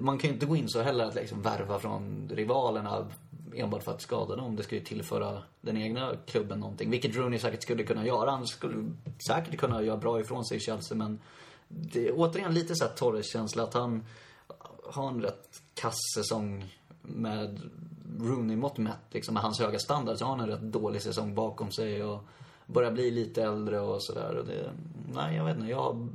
[0.00, 3.06] man kan ju inte gå in så heller att liksom värva från rivalerna
[3.54, 4.56] enbart för att skada dem.
[4.56, 6.90] Det ska ju tillföra den egna klubben någonting.
[6.90, 8.30] Vilket Rooney säkert skulle kunna göra.
[8.30, 8.90] Han skulle
[9.26, 11.18] säkert kunna göra bra ifrån sig i Chelsea, men
[11.68, 14.04] det är återigen lite så här Torres-känsla att han
[14.84, 17.60] har en rätt kass säsong med
[18.20, 21.72] Rooney-mått mätt, liksom med hans höga standard, så har han en rätt dålig säsong bakom
[21.72, 22.24] sig och
[22.66, 24.44] börjar bli lite äldre och sådär.
[25.14, 25.70] Nej, jag vet inte.
[25.70, 26.08] Jag har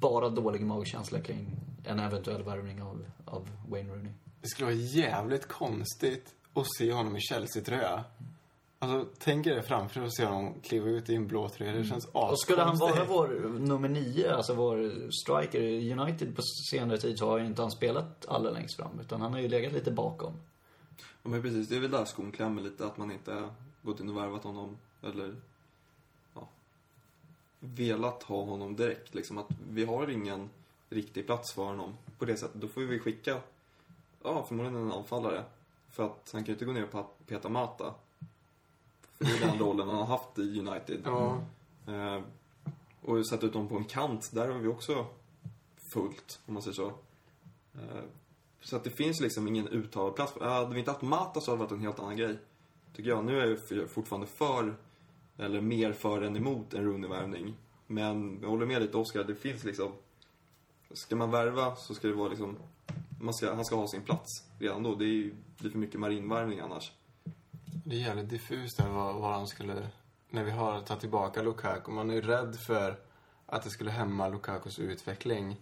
[0.00, 4.12] bara dålig magkänsla kring en eventuell värvning av, av Wayne Rooney.
[4.40, 8.04] Det skulle vara jävligt konstigt att se honom i Chelsea-tröja.
[8.78, 11.72] Alltså, tänk er det framför och se honom kliva ut i en blå tröja.
[11.72, 15.60] Det känns Och skulle han vara vår nummer nio, alltså vår striker
[15.98, 19.00] United på senare tid så har ju inte han spelat allra längst fram.
[19.00, 20.32] Utan han har ju legat lite bakom.
[21.22, 22.86] Ja, men precis, det är väl där skon klämmer lite.
[22.86, 23.48] Att man inte
[23.82, 24.78] gått in och värvat honom.
[25.02, 25.36] Eller,
[26.34, 26.48] ja,
[27.60, 29.14] velat ha honom direkt.
[29.14, 30.50] Liksom att vi har ingen
[30.90, 32.60] riktig plats för honom på det sättet.
[32.60, 33.40] Då får vi skicka,
[34.22, 35.44] ja, förmodligen en anfallare.
[35.90, 37.94] För att han kan ju inte gå ner och peta Mata.
[39.18, 41.02] För det är den rollen han har haft i United.
[41.04, 41.40] Ja.
[41.86, 42.22] Eh,
[43.02, 45.06] och sätta ut dem på en kant, där har vi också
[45.76, 46.86] fullt, om man säger så.
[47.74, 48.02] Eh,
[48.60, 50.32] så att det finns liksom ingen uttalad plats.
[50.40, 52.38] Hade vi inte haft Mata så hade det varit en helt annan grej.
[52.94, 53.24] Tycker jag.
[53.24, 54.76] Nu är jag ju fortfarande för,
[55.36, 57.56] eller mer för än emot en Rooney-värvning.
[57.86, 59.92] Men jag håller med lite Oskar, det finns liksom...
[60.90, 62.56] Ska man värva så ska det vara liksom...
[63.20, 64.94] Man ska, han ska ha sin plats redan då.
[64.94, 66.92] Det är ju för mycket marinvärvning annars.
[67.84, 69.88] Det är jävligt diffust där vad, vad han skulle...
[70.30, 71.92] När vi har tagit tillbaka Lukaku.
[71.92, 72.96] Man är ju rädd för
[73.46, 75.56] att det skulle hämma Lukakus utveckling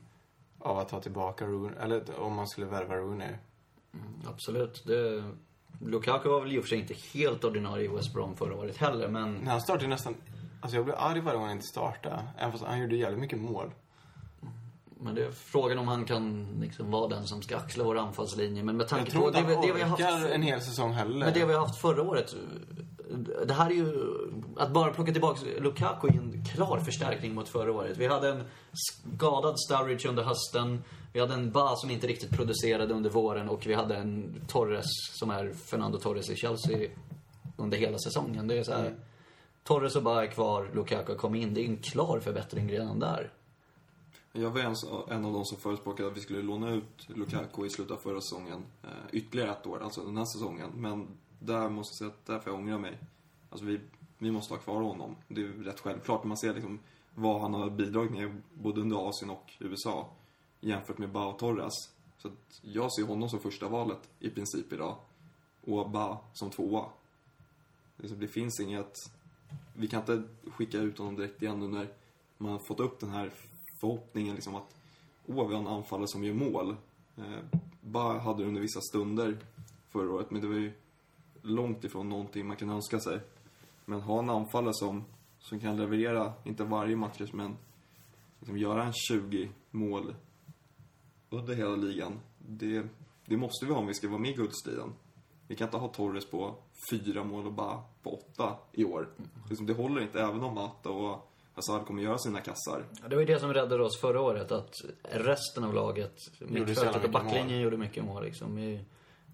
[0.59, 1.79] av att ta tillbaka Rooney.
[1.81, 3.35] Eller om man skulle värva Rooney.
[4.27, 4.85] Absolut.
[4.87, 5.25] Det,
[5.81, 8.77] Lukaku var väl i och för sig inte helt ordinarie i West Brom förra året
[8.77, 10.15] heller, men När han startade nästan...
[10.61, 12.23] Alltså jag blev arg varje gång han inte startade.
[12.39, 13.71] Även fast han gjorde jävligt mycket mål.
[15.01, 18.63] Men det är frågan om han kan liksom vara den som ska axla vår anfallslinje.
[18.63, 20.31] Men med tanke på det, vi- det vi har haft...
[20.31, 21.25] en hel säsong heller.
[21.25, 22.35] Men det vi har haft förra året.
[23.47, 24.03] Det här är ju...
[24.57, 27.97] Att bara plocka tillbaka Lukaku är en klar förstärkning mot förra året.
[27.97, 30.83] Vi hade en skadad Sturridge under hösten.
[31.13, 33.49] Vi hade en Ba som inte riktigt producerade under våren.
[33.49, 34.87] Och vi hade en Torres
[35.19, 36.89] som är Fernando Torres i Chelsea
[37.57, 38.49] under hela säsongen.
[38.49, 38.95] Det är så här...
[39.65, 41.55] Torres och Ba är kvar, Lukaku kom in.
[41.55, 43.31] Det är en klar förbättring redan där.
[44.33, 44.75] Jag var en,
[45.09, 48.21] en av de som förespråkade att vi skulle låna ut Lukaku i slutet av förra
[48.21, 48.65] säsongen.
[48.83, 50.71] Eh, ytterligare ett år, alltså den här säsongen.
[50.75, 52.99] Men där måste jag säga att där får jag ångra mig.
[53.51, 53.81] Alltså vi,
[54.19, 55.17] vi måste ha kvar honom.
[55.29, 56.79] Det är ju rätt självklart när man ser liksom
[57.15, 60.11] vad han har bidragit med både under Asien och USA.
[60.61, 61.75] Jämfört med Bao Torres.
[62.19, 64.97] Så att jag ser honom som första valet i princip idag.
[65.65, 66.85] Och Ba som tvåa.
[67.97, 69.11] Det, det finns inget...
[69.75, 71.89] Vi kan inte skicka ut honom direkt igen nu när
[72.39, 73.33] man har fått upp den här
[73.81, 74.77] förhoppningen liksom att
[75.27, 76.77] åh, vi har en anfallare som gör mål.
[77.17, 79.39] Eh, Ba hade det under vissa stunder
[79.89, 80.73] förra året, men det var ju
[81.43, 83.21] långt ifrån någonting man kan önska sig.
[83.85, 85.05] Men ha en anfallare som,
[85.39, 87.57] som kan leverera, inte varje match, men
[88.39, 90.15] liksom göra en 20 mål
[91.31, 92.21] under hela ligan.
[92.39, 92.87] Det,
[93.27, 94.93] det måste vi ha om vi ska vara med i guldstriden.
[95.47, 96.55] Vi kan inte ha Torres på
[96.91, 99.09] fyra mål och bara på åtta i år.
[99.49, 101.28] Liksom, det håller inte, även om Mata och
[101.59, 102.85] Hazard kommer göra sina kassar.
[103.03, 107.05] Ja, Det var ju det som räddade oss förra året, att resten av laget, mittfältet
[107.05, 107.61] och backlinjen mål.
[107.61, 108.79] gjorde mycket mål liksom.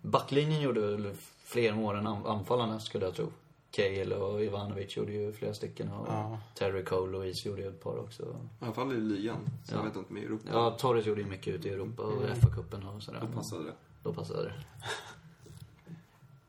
[0.02, 3.26] Backlinjen gjorde fler mål än an- anfallarna skulle jag tro.
[3.70, 6.38] Cale och Ivanovic gjorde ju flera stycken och Ja.
[6.54, 8.22] Terry Cole och Is gjorde ju ett par också.
[8.60, 9.36] I alla fall i ligan.
[9.64, 9.78] Så Ja.
[9.78, 10.48] jag vet inte med Europa.
[10.52, 13.20] Ja, Torres gjorde ju mycket ute i Europa och FA-cupen och sådär.
[13.20, 13.72] Då passade det.
[14.02, 14.52] Då passade det.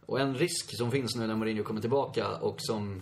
[0.05, 3.01] Och en risk som finns nu när Mourinho kommer tillbaka och som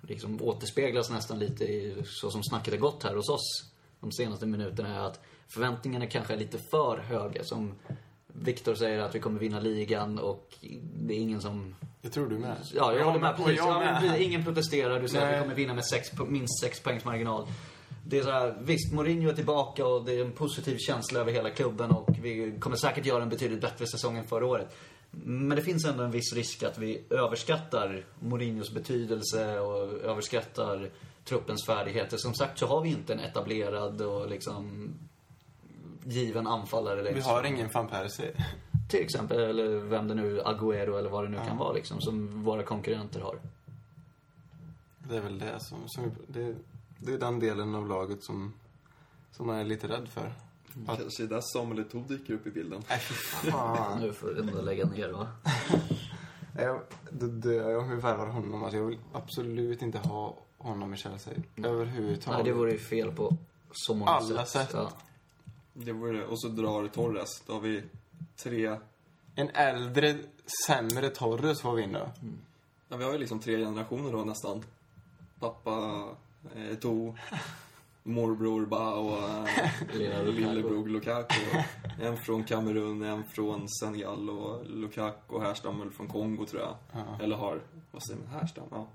[0.00, 3.68] liksom återspeglas nästan lite i så som snacket har gått här hos oss
[4.00, 7.44] de senaste minuterna är att förväntningarna kanske är lite för höga.
[7.44, 7.74] Som
[8.26, 10.54] Viktor säger att vi kommer vinna ligan och
[10.94, 11.74] det är ingen som...
[12.02, 12.56] Det tror du med.
[12.74, 13.36] Ja, jag håller med.
[13.36, 13.56] Precis.
[13.56, 14.00] jag Ja, med.
[14.00, 14.26] precis.
[14.26, 15.00] ingen protesterar.
[15.00, 15.42] Du säger att vi Nej.
[15.42, 17.46] kommer vinna med sex, minst sex poängs marginal.
[18.06, 21.32] Det är så här, visst, Mourinho är tillbaka och det är en positiv känsla över
[21.32, 24.76] hela klubben och vi kommer säkert göra en betydligt bättre säsong än förra året.
[25.10, 30.90] Men det finns ändå en viss risk att vi överskattar Mourinhos betydelse och överskattar
[31.24, 32.16] truppens färdigheter.
[32.16, 34.88] Som sagt så har vi inte en etablerad och liksom
[36.04, 38.32] given anfallare Vi längst har ingen van Persie.
[38.90, 42.44] Till exempel, eller vem det nu, Agüero eller vad det nu kan vara liksom, som
[42.44, 43.38] våra konkurrenter har.
[44.98, 45.88] Det är väl det som...
[45.88, 46.54] som det,
[46.98, 48.54] det är den delen av laget som,
[49.30, 50.32] som man är lite rädd för.
[50.86, 52.82] Att, Kanske där Samuel Eto'o dyker upp i bilden.
[52.88, 54.00] nej, fan.
[54.00, 55.28] Nu får du ändå lägga ner va?
[56.56, 58.62] Jag, då dör jag om vi värvar honom.
[58.62, 61.34] Alltså, jag vill absolut inte ha honom i Chelsea.
[61.56, 62.38] Överhuvudtaget.
[62.38, 63.36] Nej, det vore ju fel på
[63.72, 64.48] så många Alla sätt.
[64.48, 64.70] sätt.
[64.72, 64.92] Ja.
[65.72, 66.24] Det vore det.
[66.26, 67.42] Och så drar Torres.
[67.46, 67.82] Då har vi
[68.36, 68.76] tre...
[69.34, 70.16] En äldre,
[70.66, 72.10] sämre Torres får vi in då.
[72.88, 74.64] Ja, vi har ju liksom tre generationer då nästan.
[75.40, 76.04] Pappa,
[76.54, 77.16] eh, Eto'o,
[78.02, 79.18] morbror Ba och
[80.00, 81.34] eh, lillebror Lukaku.
[82.00, 86.76] En från Kamerun, en från Senegal och Lukaku härstammar väl från Kongo tror jag.
[87.22, 88.64] Eller har, vad säger man, härstam?
[88.70, 88.86] Ja.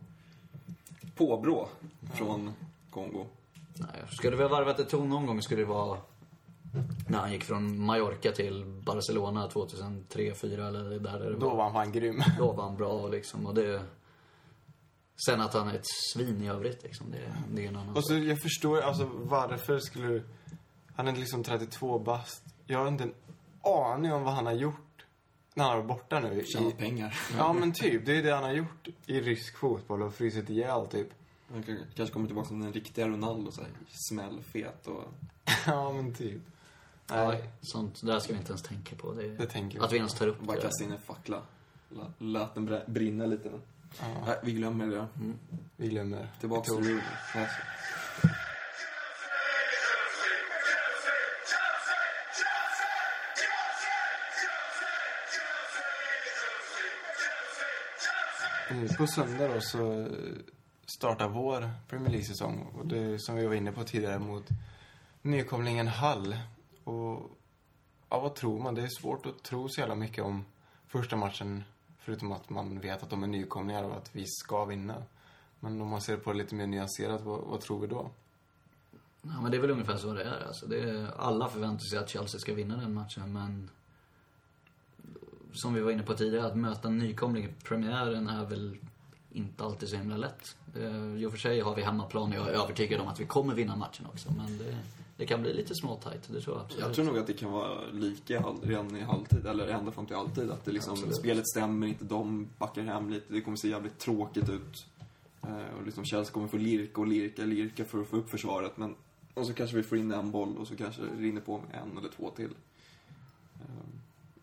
[1.16, 1.68] Påbrå
[2.13, 2.54] från
[2.89, 3.26] Kongo.
[3.74, 5.98] Nej, skulle vi ha varvat ett ton någon gång skulle det vara
[7.08, 11.36] när han gick från Mallorca till Barcelona 2003, 2004 eller där.
[11.39, 11.56] Då var.
[11.56, 12.24] var han fan grym.
[12.38, 13.46] Då var han bra liksom.
[13.46, 13.82] Och det...
[15.26, 18.06] Sen att han är ett svin i övrigt liksom, det, det är en annan Och
[18.08, 20.23] så, jag förstår, alltså varför skulle du...
[20.95, 22.43] Han är liksom 32 bast.
[22.65, 23.13] Jag har inte en
[23.62, 25.06] aning om vad han har gjort
[25.56, 26.43] när han var borta nu.
[26.45, 27.19] Tjäna I, pengar.
[27.38, 30.88] ja men typ, det är det han har gjort i rysk fotboll och frusit ihjäl
[30.88, 31.08] typ.
[31.52, 33.69] Han kan- kanske kommer tillbaka som den riktiga Ronaldo, så här,
[34.10, 35.04] smällfet och...
[35.65, 36.41] ja men typ.
[37.08, 39.12] Ja, Nej, sånt där ska vi inte ens tänka på.
[39.13, 40.62] Det, det tänker vi att vi ens tar upp Bara det.
[40.62, 41.41] kasta in en fackla.
[41.89, 43.49] La- Lät den brinna lite.
[43.49, 43.62] Men.
[44.02, 45.08] Nej, vi glömmer det.
[45.76, 46.28] Vi glömmer.
[46.40, 47.04] Tillbaks Jag till Rooney.
[58.98, 60.08] På söndag då så
[60.86, 62.68] startar vår Premier League-säsong.
[62.74, 64.48] Och det som vi var inne på tidigare mot
[65.22, 66.36] nykomlingen Hall.
[66.84, 67.32] Och
[68.10, 68.76] ja, vad tror man?
[68.76, 70.46] Det är svårt att tro så jävla mycket om
[70.88, 71.64] första matchen.
[72.06, 75.04] Förutom att man vet att de är nykomlingar och att vi ska vinna.
[75.60, 78.10] Men om man ser på det lite mer nyanserat, vad, vad tror vi då?
[79.22, 80.48] Ja, men det är väl ungefär så det är.
[80.48, 83.70] Alltså, det är alla förväntar sig att Chelsea ska vinna den matchen, men...
[85.54, 88.78] Som vi var inne på tidigare, att möta en nykomling i premiären är väl
[89.32, 90.58] inte alltid så himla lätt.
[90.74, 93.26] Det- I och för sig har vi hemmaplan och jag är övertygad om att vi
[93.26, 94.78] kommer vinna matchen också, men det,
[95.17, 96.86] det kan bli lite småtajt, det tror jag absolut.
[96.86, 99.91] Jag tror nog att det kan vara lika i halv, redan i halvtid, eller ända
[99.91, 100.52] fram till halvtid.
[100.52, 101.15] Att det liksom, Absolut.
[101.15, 103.34] spelet stämmer inte, de backar hem lite.
[103.34, 104.86] Det kommer se jävligt tråkigt ut.
[105.41, 108.78] Eh, och liksom Chelsea kommer få lirka och lirka, lirka för att få upp försvaret.
[108.78, 108.95] Men,
[109.34, 111.82] och så kanske vi får in en boll och så kanske det rinner på med
[111.82, 112.54] en eller två till.
[113.56, 113.86] Eh,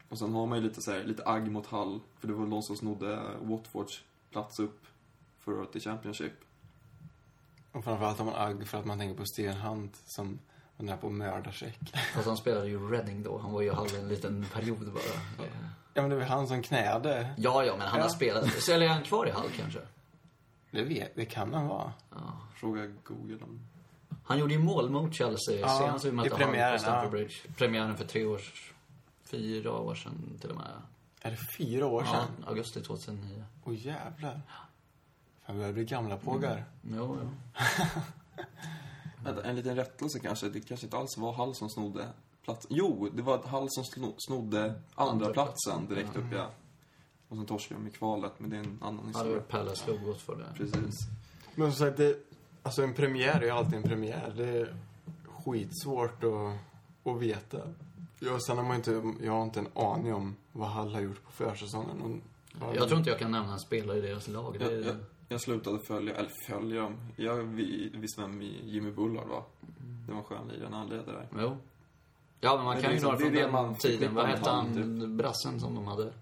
[0.09, 2.41] och sen har man ju lite, så här, lite agg mot Hull, för det var
[2.41, 4.87] väl de som snodde Watfords plats upp
[5.41, 6.33] förra året i Championship.
[7.73, 10.39] Och framförallt har man agg för att man tänker på Steven Hunt som
[10.81, 11.79] var nära på att mörda Check.
[12.15, 15.47] Fast han spelade ju Reading då, han var ju halv en liten period bara.
[15.95, 17.35] Ja men det var han som knäade.
[17.37, 18.15] Ja, ja, men han har Ja.
[18.15, 18.53] spelat.
[18.63, 19.79] Så eller är han kvar i Hall kanske?
[20.71, 21.93] Det vet, det kan han vara.
[22.11, 22.19] Ja.
[22.55, 23.61] Fråga Google om...
[24.25, 27.11] Han gjorde ju mål mot Chelsea Ja, senast vi mötte premiären, på Stamford ja.
[27.11, 27.35] Bridge.
[27.57, 28.41] Premiären för tre år,
[29.25, 30.67] fyra år sedan till och med.
[31.23, 32.45] Är det fyra år Ja, sedan?
[32.49, 33.45] augusti 2009.
[33.65, 34.41] Åh jävlar.
[35.47, 36.65] Fan, vi börjar bli gamla pågar.
[36.83, 37.31] Jo, jo.
[39.25, 40.49] Vänta, en liten rättelse kanske.
[40.49, 42.09] Det kanske inte alls var Hall som snodde
[42.45, 42.71] platsen.
[42.75, 46.47] Jo, det var Hall som sno- snodde andra platsen direkt upp, ja.
[47.29, 49.35] Och sen torskade de i kvalet, men det är en annan Ja, det historia.
[49.35, 50.53] var Palace slog Watford där.
[50.57, 50.99] Precis.
[51.55, 52.17] Men som sagt, det,
[52.63, 54.33] alltså en premiär är alltid en premiär.
[54.37, 54.77] Det är
[55.45, 57.59] skitsvårt att, att veta.
[58.21, 61.25] Jag, sen har man inte, jag har inte en aning om vad Hall har gjort
[61.25, 62.03] på försäsongen.
[62.61, 64.57] Och, Jag tror inte jag kan nämna en spelare i deras lag.
[64.59, 64.97] Det är, jag, jag
[65.39, 66.97] slutade följa, eller följa dem.
[67.17, 69.45] Jag vi- visste vem Jimmy Bullard var.
[70.07, 71.29] Det var en skön lirare han ledde där.
[71.39, 71.57] Jo.
[72.41, 73.75] Ja, men man Men kan det är ju några liksom- det från det den man
[73.75, 74.15] tiden.
[74.15, 76.13] Vad hette han, han, brassen som de hade?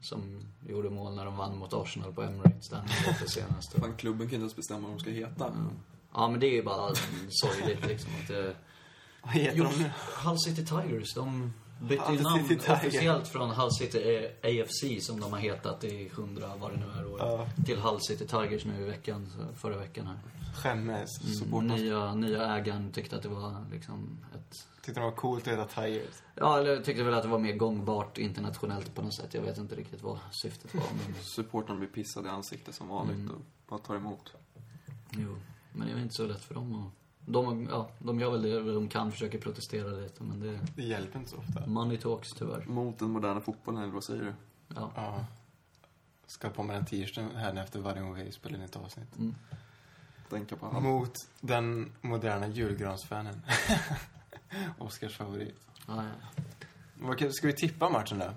[0.00, 3.72] Som gjorde mål när de vann mot Arsenal på Emirates där lite senast.
[3.80, 5.52] Fan, klubben kan inte ens bestämma vad de ska heta.
[6.14, 6.94] Ja, men det är ju bara
[7.28, 8.56] sorgligt liksom att det...
[9.22, 9.90] Vad heter Jo, de nu?
[10.24, 15.40] Hull City Tigers, de bytte ju namn officiellt från Hull City AFC som de har
[15.40, 17.46] hetat i hundra, vad det nu är år, Ja.
[17.66, 20.18] till Hull City Tigers nu i veckan, förra veckan här.
[20.54, 21.42] Skämmes.
[21.52, 24.66] Mm, nya, nya ägaren tyckte att det var liksom ett...
[24.84, 26.14] Tyckte de var coolt att heta Tigers.
[26.34, 29.34] Ja, eller tyckte väl att det var mer gångbart internationellt på något sätt.
[29.34, 31.14] Jag vet inte riktigt vad syftet var, men...
[31.22, 33.30] Supportrarna blir pissade i ansiktet som vanligt Mm.
[33.34, 34.32] och bara tar emot.
[35.10, 35.36] Jo,
[35.72, 36.92] men det är väl inte så lätt för dem att...
[37.30, 40.60] De, ja, de gör väl det de kan, försöker protestera lite, men det...
[40.76, 41.66] Det hjälper inte så ofta.
[41.66, 42.64] Money talks tyvärr.
[42.66, 44.32] Mot den moderna fotbollen, eller vad säger du?
[44.74, 44.92] Ja.
[44.96, 45.24] Ja.
[46.26, 49.18] Ska på med den t-shirten här efter varje gång vi spelar in ett avsnitt.
[49.18, 49.34] Mm.
[50.30, 50.82] Tänka på han.
[50.82, 53.42] Mot den moderna julgransfanen.
[54.78, 55.56] Oskars favorit.
[55.86, 56.04] Ja,
[57.00, 57.30] ja.
[57.30, 58.32] Ska vi tippa matchen då?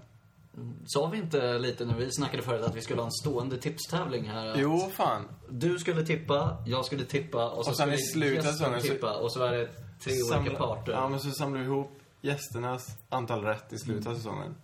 [0.86, 4.30] Sa vi inte lite när vi snackade förut att vi skulle ha en stående tipstävling
[4.30, 4.54] här?
[4.58, 5.28] Jo, fan.
[5.50, 8.02] Du skulle tippa, jag skulle tippa och så Och sen skulle i
[8.38, 9.70] slutet så- tippa och så är det
[10.04, 10.92] tre olika parter.
[10.92, 14.56] Ja, men så samlar vi ihop gästernas antal rätt i slutet av säsongen.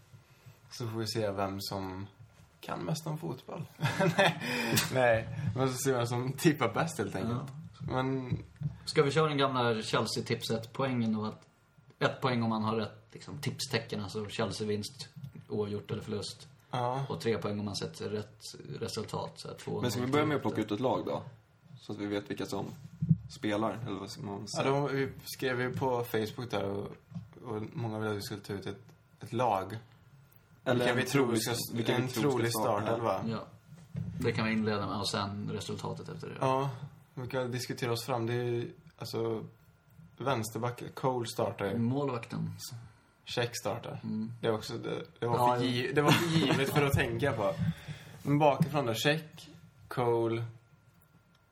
[0.71, 2.07] Så får vi se vem som
[2.61, 3.65] kan mest om fotboll.
[4.17, 4.39] nej,
[4.93, 7.51] nej, men så ser vi vem som tippar bäst helt enkelt.
[7.91, 8.37] Men,
[8.85, 11.41] Ska vi köra den gamla Chelsea-tipset, poängen då att
[11.99, 15.07] ett poäng om man har rätt liksom, tipstecken, alltså Chelsea-vinst,
[15.49, 16.47] oavgjort eller förlust.
[16.71, 17.05] ja.
[17.09, 19.31] Och tre poäng om man sätter rätt resultat.
[19.35, 21.23] Så här, två, Men ska vi börja med att plocka ut ett lag då?
[21.81, 22.65] Så att vi vet vilka som
[23.29, 24.71] spelar, eller vad ska man ja säga?
[24.71, 26.87] då, vi skrev ju på Facebook där och,
[27.45, 28.81] och många ville att vi skulle ta ut ett,
[29.19, 29.77] ett lag.
[30.63, 33.21] vilka vi tror ska, vilka vi en trolig startelva.
[33.27, 33.45] Ja.
[34.19, 36.35] Det kan vi inleda med och sen resultatet efter det.
[36.39, 36.69] Ja,
[37.13, 38.25] vi kan diskutera oss fram.
[38.25, 39.43] Det är ju, alltså,
[40.17, 41.77] vänsterback, Cole startar ju.
[41.77, 42.51] Målvakten.
[43.27, 43.99] Check startar.
[44.03, 44.31] Mm.
[44.41, 45.69] Det, är också, det, det, var Ja, för ja.
[45.69, 47.53] gi, det var för givet för att tänka på.
[48.23, 49.49] Men bakifrån då, Check,
[49.87, 50.43] Cole,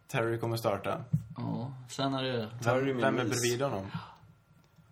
[0.07, 1.03] Terry kommer starta.
[1.37, 2.49] Ja, sen är det...
[2.63, 3.91] Terry Vem, vem är bredvid honom?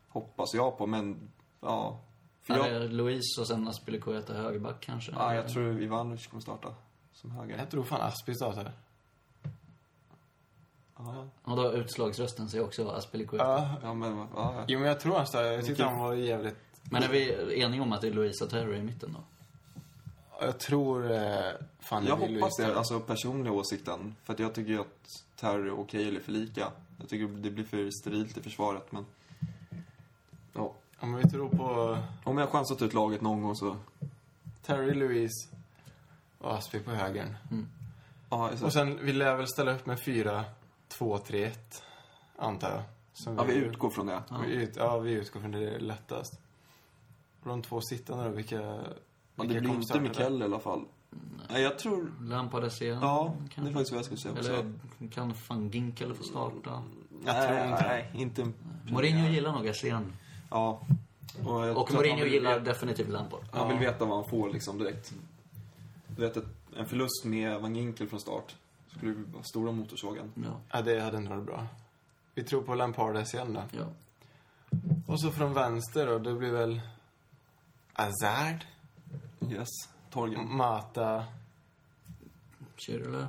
[0.10, 2.00] Hoppas jag på, men ja.
[2.42, 5.12] För Är jag, det Louise och sen Aspilicueta högerback kanske?
[5.12, 6.76] ja, jag tror Ivanovic kommer starta
[7.14, 7.58] som höger.
[7.58, 8.72] Jag tror fan Aspi startar.
[10.98, 13.46] Ja, Och då utslagsrösten säger också Aspilicueta.
[13.46, 13.76] Ja.
[13.82, 14.64] ja men ja.
[14.68, 15.52] Jo, men jag tror han startar.
[15.52, 16.58] Jag tyckte han var jävligt...
[16.94, 19.20] Men är vi eniga om att det är Louise och Terry i mitten då?
[20.46, 21.20] Jag tror eh,
[21.80, 24.16] fan Jag det blir hoppas det, alltså personliga åsikten.
[24.24, 26.72] För att jag tycker att Terry och Cahill är för lika.
[27.00, 29.06] Jag tycker det blir för sterilt i försvaret, men...
[30.54, 30.74] Ja.
[31.00, 33.78] Om vi tror på Om jag ta ut laget någon gång så...
[34.66, 35.48] Terry, Louise
[36.38, 37.36] och Aspi på högern.
[38.30, 40.46] Ja, jag Och sen, vi lär väl ställa upp med 4,
[40.88, 41.84] 2, 3, 1.
[42.36, 42.84] Antar jag.
[43.14, 44.24] Som ja, vi utgår från det.
[44.46, 46.43] Vi ut, ja, vi utgår från det, det är lättast.
[47.44, 48.58] Och de två sittande då, vilka...
[48.62, 48.84] Vilka
[49.36, 50.86] det blir kommer inte starta Mikael i alla fall.
[51.50, 52.12] Nej, jag tror...
[52.22, 53.00] Lampard Essien?
[53.02, 53.72] Ja, det kanske?
[53.72, 54.52] är faktiskt vad jag skulle säga också.
[54.52, 56.84] Eller kan van Ginkel få starta?
[57.26, 57.88] Jag tror nej, inte det.
[57.90, 58.52] nej, inte...
[58.92, 60.14] Mourinho gillar nog Essien.
[60.50, 60.82] Ja.
[61.46, 63.40] Och, jag Och tror att Mourinho han vill gillar veta- definitivt Lampard.
[63.52, 65.14] Han vill veta vad han får liksom direkt.
[66.08, 66.46] Du vet, ett,
[66.78, 68.56] en förlust med Van Ginkel från start
[68.88, 70.32] skulle ju vara stora motorsågen.
[70.36, 71.68] Ja, Ja, det hade inte varit bra.
[72.36, 73.62] Vi tror på Lampardes igen då.
[73.78, 73.86] ja.
[75.08, 76.82] Och så från vänster då, det blir väl...
[77.94, 78.66] Azard,
[79.50, 79.70] Yes.
[80.10, 80.56] Torgen.
[80.58, 81.26] Mata,
[82.78, 83.28] Schürrle,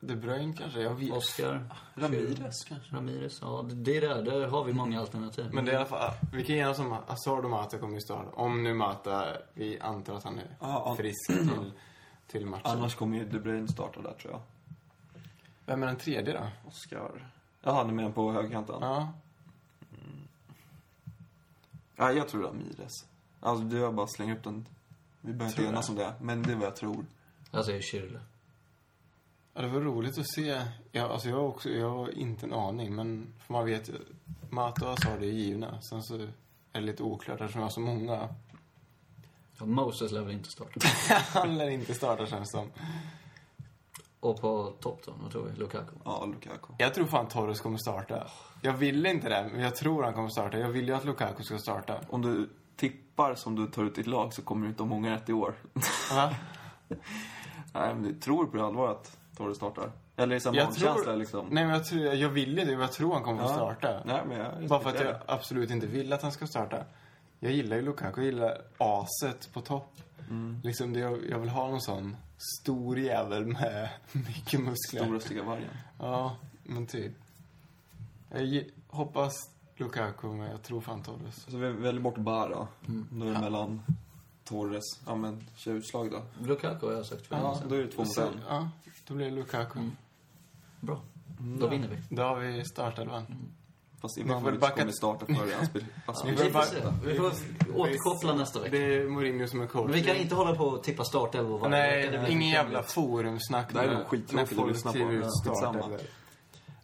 [0.00, 0.80] De Bruyne kanske?
[0.80, 1.12] Jag vet.
[1.12, 1.64] Oscar,
[1.94, 2.96] Ramirez kanske?
[2.96, 3.38] Ramirez.
[3.42, 4.22] Ja, det är där.
[4.22, 5.50] Där har vi många alternativ.
[5.52, 7.94] Men det är i alla fall, vi kan enas om att Hazard och Mata kommer
[7.94, 8.30] ju starta.
[8.30, 10.94] Om nu Mata, vi antar att han är ja.
[10.98, 11.72] frisk till,
[12.26, 12.62] till matchen.
[12.64, 14.40] Annars kommer ju De Bruyne starta där tror jag.
[15.66, 16.68] Vem är den tredje då?
[16.68, 17.32] Oscar.
[17.62, 18.76] Jaha, du menar på högerkanten?
[18.80, 19.12] Ja.
[21.96, 23.06] Ja, jag tror Ramirez.
[23.40, 24.66] Alltså, du har bara slängt upp den.
[25.20, 27.04] Vi behöver inte Tror enas om det, men det är vad jag tror.
[27.50, 28.20] Jag säger Schürrle.
[29.54, 30.62] Ja, det var roligt att se.
[30.92, 33.94] Jag, alltså jag, har också, jag har inte en aning, men för man vet ju.
[34.50, 35.82] Mata och Hazard är givna.
[35.82, 36.28] Sen så
[36.72, 38.28] är lite oklart eftersom vi har så många.
[39.58, 40.80] Ja, Moses lär väl inte starta.
[41.38, 42.68] Han lär inte starta känns det som.
[44.20, 45.58] Och på topp då, vad tror vi?
[45.60, 45.94] Lukaku?
[46.04, 46.72] Ja, Lukaku.
[46.78, 48.26] Jag tror fan Torres kommer starta.
[48.62, 50.58] Jag vill inte det, men jag tror han kommer starta.
[50.58, 52.00] Jag vill ju att Lukaku ska starta.
[52.08, 52.48] Om du
[52.80, 55.32] tippar som du tar ut ditt lag så kommer du inte ha många rätt i
[55.32, 55.54] år.
[57.72, 59.92] Nej, men du tror på allvar att Torres startar?
[60.16, 61.16] Eller är det Jag tror...
[61.16, 61.46] liksom?
[61.50, 62.70] Nej, men jag, tror, jag vill ju det.
[62.70, 63.54] men Jag tror han kommer att Ja.
[63.54, 64.02] starta.
[64.04, 66.84] Nej, men jag Bara för att jag absolut inte vill att han ska starta.
[67.38, 68.20] Jag gillar ju Lukaku.
[68.20, 69.92] Jag gillar aset på topp.
[70.30, 70.60] Mm.
[70.64, 72.16] Liksom det, jag, jag vill ha någon sån
[72.60, 75.02] stor jävel med mycket muskler.
[75.04, 75.70] Storröstiga vargen.
[75.98, 77.12] Ja, men typ.
[78.30, 79.50] Jag hoppas
[79.80, 81.46] Lukaku, men jag tror fan Torres.
[81.48, 82.68] Så vi väljer bort Bara.
[82.88, 83.06] Mm.
[83.10, 83.82] Då är det mellan
[84.44, 84.82] Torres.
[85.06, 86.22] Ja, men kör utslag då.
[86.46, 88.40] Lukaku har jag sagt för Ja, då är det två mot en.
[88.48, 88.68] ja,
[89.06, 89.78] då blir det Lukaku.
[89.78, 89.90] Mm.
[90.80, 91.00] Bra.
[91.60, 92.16] Då vinner vi.
[92.16, 93.26] Då har vi startelvan.
[94.00, 96.30] Fast får Ivanovic backa- kommer starta före Aspi- Ja, Aspi.
[96.30, 96.76] vi får se.
[97.04, 97.32] Vi får
[97.74, 98.76] återkoppla nästa vecka.
[98.76, 99.84] Det är Mourinho som är coach.
[99.84, 102.12] Men vi kan inte hålla på och tippa startelvor varje Nej, vecka.
[102.12, 104.98] Det blir ingen jävla forumsnack Det här är skittråkigt att lyssna på.
[104.98, 105.98] Ja, skitsamma.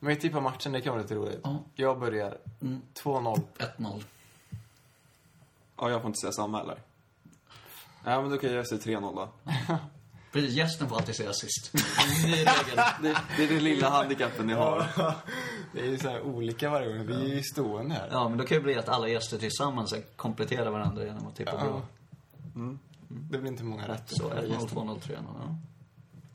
[0.01, 1.41] Men vi tippar matchen, det kan vara lite roligt.
[1.45, 1.65] Ja.
[1.75, 2.39] Jag börjar.
[2.63, 2.83] Mm.
[2.95, 3.41] 2-0.
[3.79, 4.03] 1-0.
[5.77, 6.79] Ja, jag får inte säga samma eller?
[8.05, 9.29] Ja, men då kan jag säga 3-0 då.
[10.33, 11.73] Precis, gästen får alltid säga sist.
[12.25, 12.77] Ny regel.
[13.03, 14.87] Det, det är den lilla handikappen ni har.
[15.73, 17.07] Det är ju så här olika varje gång.
[17.07, 18.09] Vi är ju stående här.
[18.13, 21.53] Ja, men då kan det bli att alla gäster tillsammans kompletterar varandra genom att tippa
[21.55, 21.65] Ja.
[21.65, 21.83] bra.
[23.09, 24.03] Det blir inte många rätt.
[24.07, 25.13] Så 1-0, 2-0, 3-0.
[25.13, 25.57] Ja.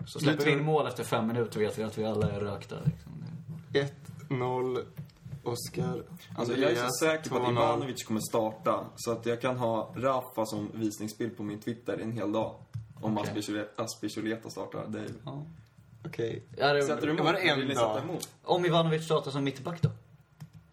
[0.05, 2.75] Så släpper vi in mål efter fem minuter vet vi att vi alla är rökta.
[2.85, 3.11] Liksom.
[3.73, 4.85] 1-0.
[5.43, 6.03] Oskar.
[6.37, 7.51] Alltså, jag är så säker på att 2-0.
[7.51, 8.85] Ivanovic kommer starta.
[8.95, 12.55] Så att jag kan ha Rafa som visningsbild på min Twitter en hel dag.
[13.01, 13.65] Om okay.
[13.75, 14.87] Aspicholeta startar.
[14.87, 15.09] Det är...
[15.25, 15.45] Ja.
[16.05, 16.43] Okej.
[16.57, 17.25] Ja, det, Sätter du emot?
[17.25, 18.01] var det en Vill ni dag?
[18.43, 19.89] om Ivanovic startar som mittback då?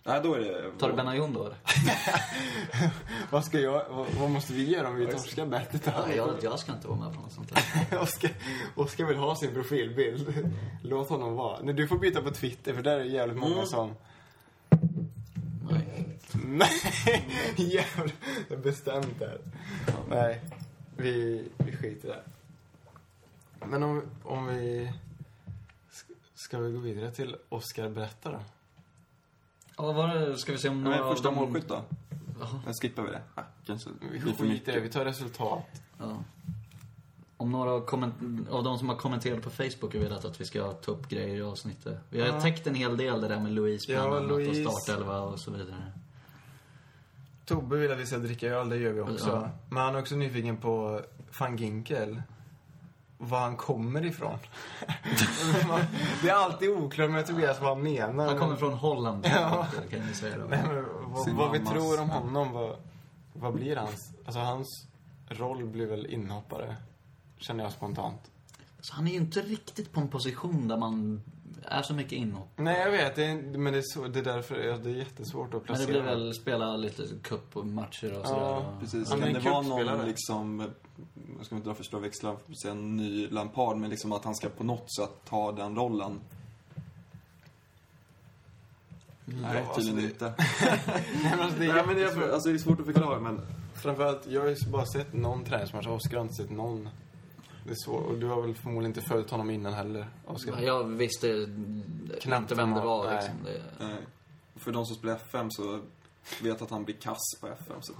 [0.04, 0.70] Nej, då är det...
[0.78, 1.56] Tar du Benayoun då eller?
[3.30, 3.88] Vad ska jag...
[3.88, 5.82] Vad, vad måste vi göra om vi torskar bettet?
[5.86, 7.98] Ja, jag, jag ska inte vara med på något sånt där.
[8.02, 8.30] Oskar,
[8.74, 10.50] Oskar vill ha sin profilbild.
[10.82, 11.58] Låt honom vara.
[11.62, 13.66] Nej, du får byta på Twitter för där är det jävligt många Mm.
[13.66, 13.94] som...
[15.68, 16.18] Nej.
[16.44, 16.70] Nej,
[17.56, 18.10] jävlar.
[18.48, 19.38] Det är bestämt där.
[20.08, 20.40] Nej,
[20.96, 22.22] vi, vi skiter där.
[23.66, 24.92] Men om, om vi...
[26.34, 28.38] ska- vi gå vidare till Oskar berätta då?
[29.78, 30.38] Ja, vad?
[30.38, 31.82] Ska vi se om några av första målskytt då?
[32.64, 33.20] Den skippar vi det.
[33.34, 35.66] Ah, kanske Vi skiter i det, vi tar resultat.
[35.98, 36.16] Ja.
[37.36, 37.70] Om några
[38.50, 41.36] av de som har kommenterat på Facebook har velat att vi ska ta upp grejer
[41.36, 41.98] i avsnittet.
[42.10, 42.40] Vi har Ja.
[42.40, 44.64] täckt en hel del det där med Louise bland Ja, annat Louise.
[44.66, 45.92] och startelva och så vidare.
[47.44, 49.28] Tobbe vill att vi ska dricka öl, det gör vi också.
[49.28, 49.48] Ja.
[49.70, 51.00] Men han är också nyfiken på
[51.40, 52.22] van Ginkel.
[53.20, 54.38] Var han kommer ifrån.
[56.22, 58.26] det är alltid oklart med Tobias vad han menar.
[58.28, 59.66] Han kommer från Holland, Ja.
[59.90, 60.44] kan ni säga då.
[60.44, 62.76] Nej, men vad, vad vi tror om honom, vad,
[63.32, 64.10] vad blir hans...
[64.24, 64.86] Alltså hans
[65.28, 66.76] roll blir väl inhoppare,
[67.38, 68.30] känner jag spontant.
[68.80, 71.22] Så han är ju inte riktigt på en position där man
[71.64, 72.48] är så mycket inhopp.
[72.56, 74.94] Nej, jag vet, det är, men det är, så, det är därför ja, det är
[74.94, 75.86] jättesvårt att Men placera.
[75.86, 78.40] det blir väl spela lite cup och matcher och sådär.
[78.42, 79.10] Ja, Precis.
[79.10, 79.96] Han är Kan en det vara cupspelare.
[79.96, 80.70] någon liksom,
[81.36, 84.12] jag ska inte dra för stora växlar för att säga en ny Lampard, men liksom
[84.12, 86.20] att han ska på något sätt ta den rollen.
[89.24, 90.34] Nej, Ja, tydligen alltså inte.
[91.22, 93.20] Nej, men alltså, det är Nej, men det är, alltså, det är svårt att förklara,
[93.20, 93.40] men
[93.74, 95.86] Framförallt, jag har ju bara sett någon träningsmatch.
[95.86, 96.88] Oskar har inte sett någon.
[97.64, 98.06] Det är svårt.
[98.06, 100.52] Och du har väl förmodligen inte följt honom innan heller, Oskar?
[100.52, 101.48] Ja, Jag visste
[102.20, 103.14] Knappt inte vem det var nej.
[103.14, 103.34] liksom.
[103.44, 103.96] Det, eh,
[104.56, 105.80] för de som spelar FM så
[106.42, 107.76] vet att han blir kass på FM.
[107.80, 107.92] Så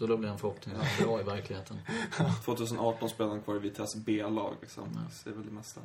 [0.00, 1.78] så då blir han förhoppningsvis bra i verkligheten.
[2.44, 4.84] 2018 spelade han kvar i Vitesse B-lag liksom.
[5.12, 5.80] Så det är väl det mesta.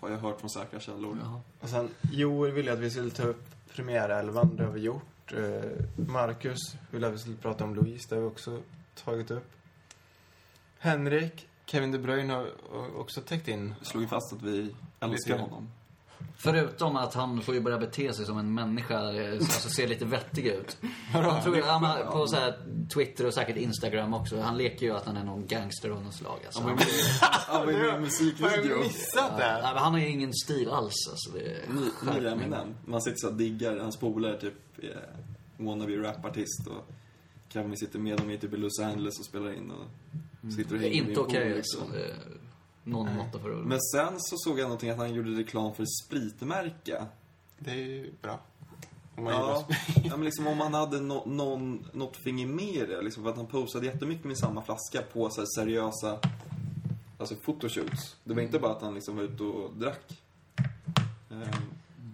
[0.00, 1.18] Har jag hört från säkra källor.
[1.22, 1.40] Jaha.
[1.60, 3.44] Och sen, Joel ville att vi skulle ta upp
[3.74, 5.32] premiärelvan, det har vi gjort.
[5.32, 5.60] Eh,
[5.96, 6.58] Marcus
[6.90, 8.60] ville att vi skulle prata om Louise, det har vi också
[9.04, 9.50] tagit upp.
[10.78, 12.50] Henrik, Kevin De Bruyne har
[12.96, 13.74] också täckt in.
[13.82, 15.70] Slog ju fast att vi älskar honom.
[16.36, 20.04] Förutom att han får ju börja bete sig som en människa, eh, alltså ser lite
[20.04, 20.76] vettig ut.
[21.12, 22.58] Jag tror han har, på så här
[22.94, 26.14] Twitter och säkert Instagram också, han leker ju att han är någon gangster av något
[26.14, 26.38] slag.
[26.46, 26.60] Alltså.
[27.48, 28.78] Han var ju med, i en Har musikvideo.
[28.78, 29.58] missat det?
[29.62, 30.94] Men han har ju ingen stil alls.
[31.10, 31.30] Alltså.
[31.32, 32.32] Det är Ny, ny skärpning.
[32.32, 32.74] Eminem.
[32.84, 34.88] Man sitter så och diggar hans polare, typ eh,
[35.56, 36.90] wannabe rapartist och
[37.52, 40.80] Kevin sitter med dem i typ i Los Angeles och spelar in och sitter och
[40.80, 41.82] Det är hänger vid inte okej pool, liksom.
[41.92, 42.14] Det
[42.90, 47.04] någon måtta för Men sen så såg jag någonting att han gjorde reklam för spritmärke.
[47.58, 48.38] Det är ju bra.
[49.16, 49.66] Om man Ja,
[50.04, 53.36] ja men liksom om han hade no, någon, något finger med det, liksom för att
[53.36, 56.18] han posade jättemycket med samma flaska på så här seriösa,
[57.18, 58.16] alltså fotoshoots.
[58.24, 60.22] Det var inte bara att han liksom var ute och drack.
[61.30, 61.42] Ehm,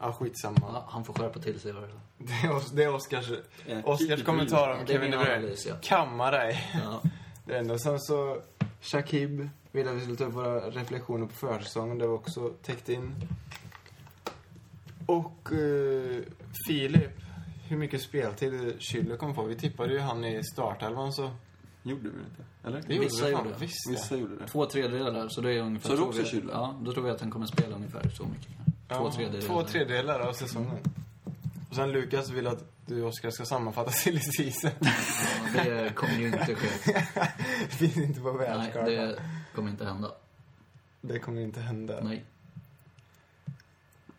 [0.00, 0.58] Ja, skitsamma.
[0.60, 1.98] Ja, han får skärpa till sig i varje fall.
[2.18, 3.30] Det är, Os- det är Oscars,
[3.66, 5.36] Eh, Oscars kommentar Ja, om det är Kevin De Bruyne.
[5.36, 5.74] analys, ja.
[5.82, 6.70] Kamma dig.
[6.84, 7.02] Ja.
[7.46, 7.78] Det är ändå.
[7.78, 8.40] Sen så,
[8.80, 11.98] Shakib ville att vi skulle ta upp våra reflektioner på försäsongen.
[11.98, 13.14] Det var också täckt in.
[15.06, 16.22] Och eh,
[16.66, 17.10] Filip,
[17.68, 19.42] hur mycket speltid Schüller kommer få?
[19.44, 21.30] Vi tippade ju han i startelvan så...
[21.82, 22.44] Gjorde vi inte?
[22.64, 22.82] Eller?
[22.86, 23.54] Det gjorde Vissa vi gjorde.
[23.60, 24.46] Visst Vissa gjorde det.
[24.46, 25.88] Två tredjedelar, så det är ungefär...
[25.88, 26.50] Så det tror också vi- Schüller?
[26.52, 28.48] Ja, då tror jag att han kommer spela ungefär så mycket.
[28.88, 29.46] Två Ja, tredjedelar.
[29.46, 30.78] Två tredjedelar av säsongen.
[31.70, 34.70] Och sen Lukas vill att du Oskar ska sammanfatta silly season.
[35.56, 36.92] Ja, det kommer ju inte ske.
[37.70, 38.84] det finns inte på världskartan.
[38.84, 39.18] det Det...
[39.54, 40.10] kommer inte hända.
[41.22, 42.00] kommer inte hända.
[42.02, 42.24] Nej.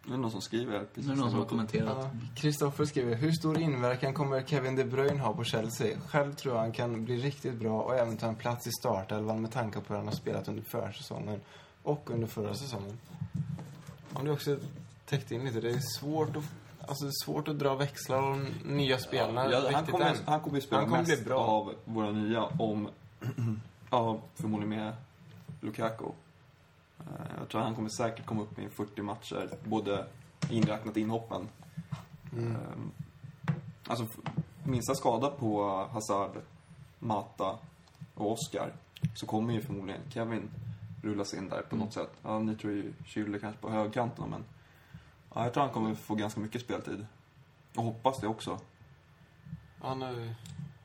[0.08, 1.06] Det är någon som skriver precis.
[1.06, 1.98] Nu är det någon som har kommenterat.
[2.00, 2.10] Ja.
[2.36, 5.98] Kristoffer skriver, hur stor inverkan kommer Kevin De Bruyne ha på Chelsea?
[6.08, 9.42] Själv tror jag han kan bli riktigt bra och även ta en plats i startelvan
[9.42, 11.42] med tanke på hur han har spelat under försäsongen
[11.84, 12.98] och under förra säsongen.
[14.14, 14.58] Om du också
[15.06, 16.44] täckt in lite, det är svårt att,
[16.88, 20.56] alltså det är svårt att dra växlar om nya spelarna Ja, han, kommer, han kommer
[20.56, 21.40] ju spela Han kommer mest bli bra.
[21.40, 22.90] av våra nya om...
[23.90, 24.94] ja, förmodligen med
[25.66, 26.06] Lukaku.
[27.00, 27.06] Eh,
[27.40, 30.06] Jag tror han kommer säkert komma upp i 40 matcher, både
[30.50, 31.48] inräknat inhoppen.
[32.34, 32.52] Mm.
[32.52, 32.58] Eh,
[33.88, 34.08] Alltså,
[34.64, 36.32] minsta skada på Hazard,
[37.00, 37.58] Mata
[38.16, 38.74] och Oscar
[39.16, 40.50] så kommer ju förmodligen Kevin
[41.04, 42.10] rullas in där på något sätt.
[42.24, 44.44] Ja, ni tror ju Schürrle kanske på högkanten, men
[45.34, 47.06] ja, jag tror han kommer få ganska mycket speltid.
[47.76, 48.60] Och hoppas det också.
[49.82, 50.34] Han ju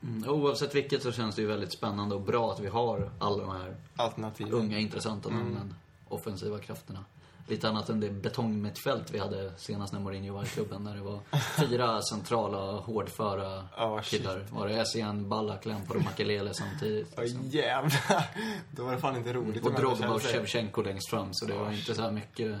[0.03, 3.37] Mm, oavsett vilket så känns det ju väldigt spännande och bra att vi har alla
[3.43, 4.53] de här alternativ.
[4.53, 5.43] unga intressanta Mm.
[5.43, 5.75] namnen.
[6.07, 7.05] Offensiva krafterna.
[7.47, 10.83] Lite annat än det betongmittfält vi hade senast när Mourinho var i klubben.
[10.83, 11.19] När det var
[11.57, 14.19] fyra centrala, hårdföra Ja, shit.
[14.21, 14.45] killar.
[14.51, 17.13] Var det Essien, Ballack, Lampard och Makelele samtidigt.
[17.15, 17.41] Ja, Liksom.
[17.49, 18.25] jävlar.
[18.75, 20.21] Då var det fan inte roligt Och Drogba och.
[20.21, 22.59] Shevchenko längst fram, så det var Ja, inte så här mycket...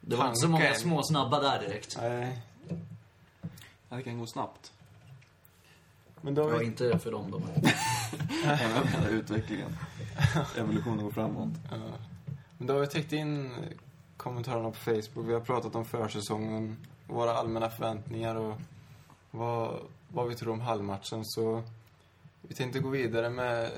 [0.00, 0.80] Det var inte så många Tanken.
[0.82, 1.98] små snabba där direkt.
[2.00, 2.38] Nej.
[3.88, 4.72] Det kan gå snabbt.
[6.20, 7.42] Men då har Ja, vi inte för dem då.
[8.44, 9.76] Även med utvecklingen.
[10.56, 11.48] Evolutionen går framåt.
[11.70, 11.76] Ja.
[12.58, 13.50] Men då har vi täckt in
[14.16, 15.28] kommentarerna på Facebook.
[15.28, 18.54] Vi har pratat om försäsongen, våra allmänna förväntningar och
[19.30, 21.24] vad, vad vi tror om halvmatchen.
[21.24, 21.62] Så
[22.42, 23.70] vi tänkte gå vidare med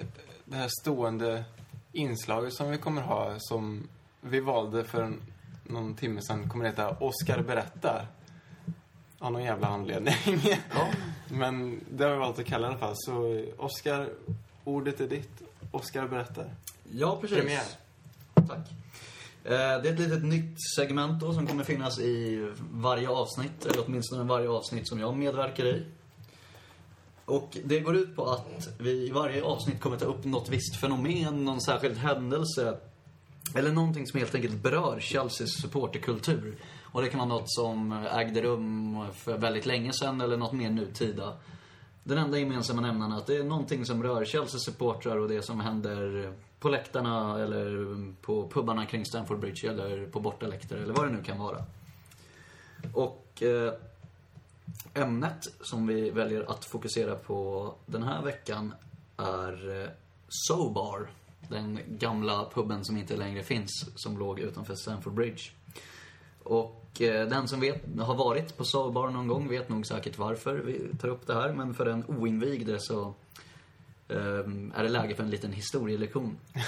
[0.44, 1.44] det här stående
[1.92, 3.88] inslaget som vi kommer ha som
[4.20, 5.12] vi valde för
[5.64, 6.48] någon timme sedan.
[6.48, 8.06] kommer heta Oscar berättar.
[9.22, 10.14] Av någon jävla anledning.
[10.74, 10.88] Ja.
[11.28, 12.94] Men det har vi valt att kalla det i alla fall.
[12.96, 14.08] Så Oscar,
[14.64, 15.42] ordet är ditt.
[15.70, 16.54] Oscar berättar.
[16.92, 17.38] Ja, precis.
[17.38, 17.62] Premiär.
[18.34, 18.70] Tack.
[19.44, 19.52] Eh,
[19.82, 24.24] Det är ett litet nytt segment då som kommer finnas i varje avsnitt, eller åtminstone
[24.24, 25.84] varje avsnitt som jag medverkar i.
[27.24, 30.76] Och det går ut på att vi i varje avsnitt kommer ta upp något visst
[30.76, 32.78] fenomen, någon särskild händelse
[33.54, 36.56] eller någonting som helt enkelt berör Chelseas supporterkultur.
[36.92, 40.70] Och det kan vara något som ägde rum för väldigt länge sedan eller något mer
[40.70, 41.36] nutida.
[42.04, 45.60] Den enda gemensamma nämnaren är att det är någonting som rör Chelsea-supportrar och det som
[45.60, 51.12] händer på läktarna eller på pubarna kring Stamford Bridge eller på bortaläktare eller vad det
[51.12, 51.64] nu kan vara.
[52.94, 53.72] Och eh,
[54.94, 58.74] ämnet som vi väljer att fokusera på den här veckan
[59.16, 59.88] är eh,
[60.28, 61.10] Sobar.
[61.48, 65.42] Den gamla puben som inte längre finns, som låg utanför Stamford Bridge.
[66.50, 70.54] Och eh, den som vet, har varit på Sobar någon gång vet nog säkert varför
[70.54, 71.52] vi tar upp det här.
[71.52, 73.14] Men för den oinvigde så
[74.08, 76.38] ehm, är det läge för en liten historielektion.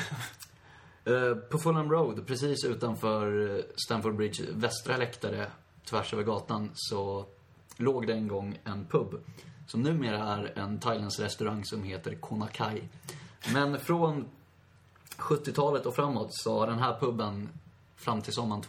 [1.04, 5.46] Eh, på Fulham Road, precis utanför eh, Stamford Bridge västra läktare,
[5.90, 7.26] tvärs över gatan, så
[7.76, 9.20] låg det en gång en pub.
[9.66, 12.82] Som numera är en thailändsk restaurang som heter Konakai.
[13.52, 14.24] Men från
[15.16, 17.48] 70-talet och framåt så har den här puben,
[17.96, 18.62] fram till sommaren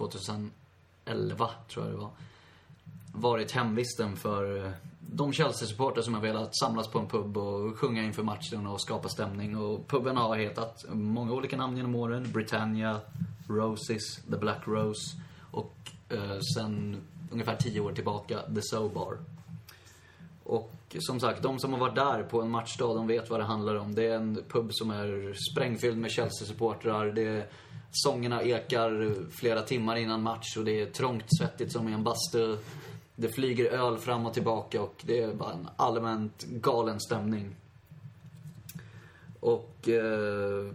[1.06, 2.12] 11, tror jag det var,
[3.14, 8.04] varit hemvisten för eh, de Chelsea-supportrar som har velat samlas på en pub och sjunga
[8.04, 9.58] inför matchen och skapa stämning.
[9.58, 12.32] Och puben har hetat många olika namn genom åren.
[12.34, 13.00] Britannia,
[13.48, 15.18] Roses, The Black Rose
[15.52, 15.76] och
[16.10, 17.02] eh, sen
[17.32, 19.18] ungefär tio år tillbaka The Sobar.
[20.44, 23.44] Och som sagt, de som har varit där på en matchdag, de vet vad det
[23.44, 23.96] handlar om.
[23.96, 27.12] Det är en pub som är sprängfylld med Chelsea-supportrar.
[27.12, 27.48] Det är,
[27.94, 32.58] sångerna ekar flera timmar innan match och det är trångt, svettigt som i en bastu.
[33.16, 37.56] Det flyger öl fram och tillbaka och det är bara en allmänt galen stämning.
[39.40, 40.74] Och eh,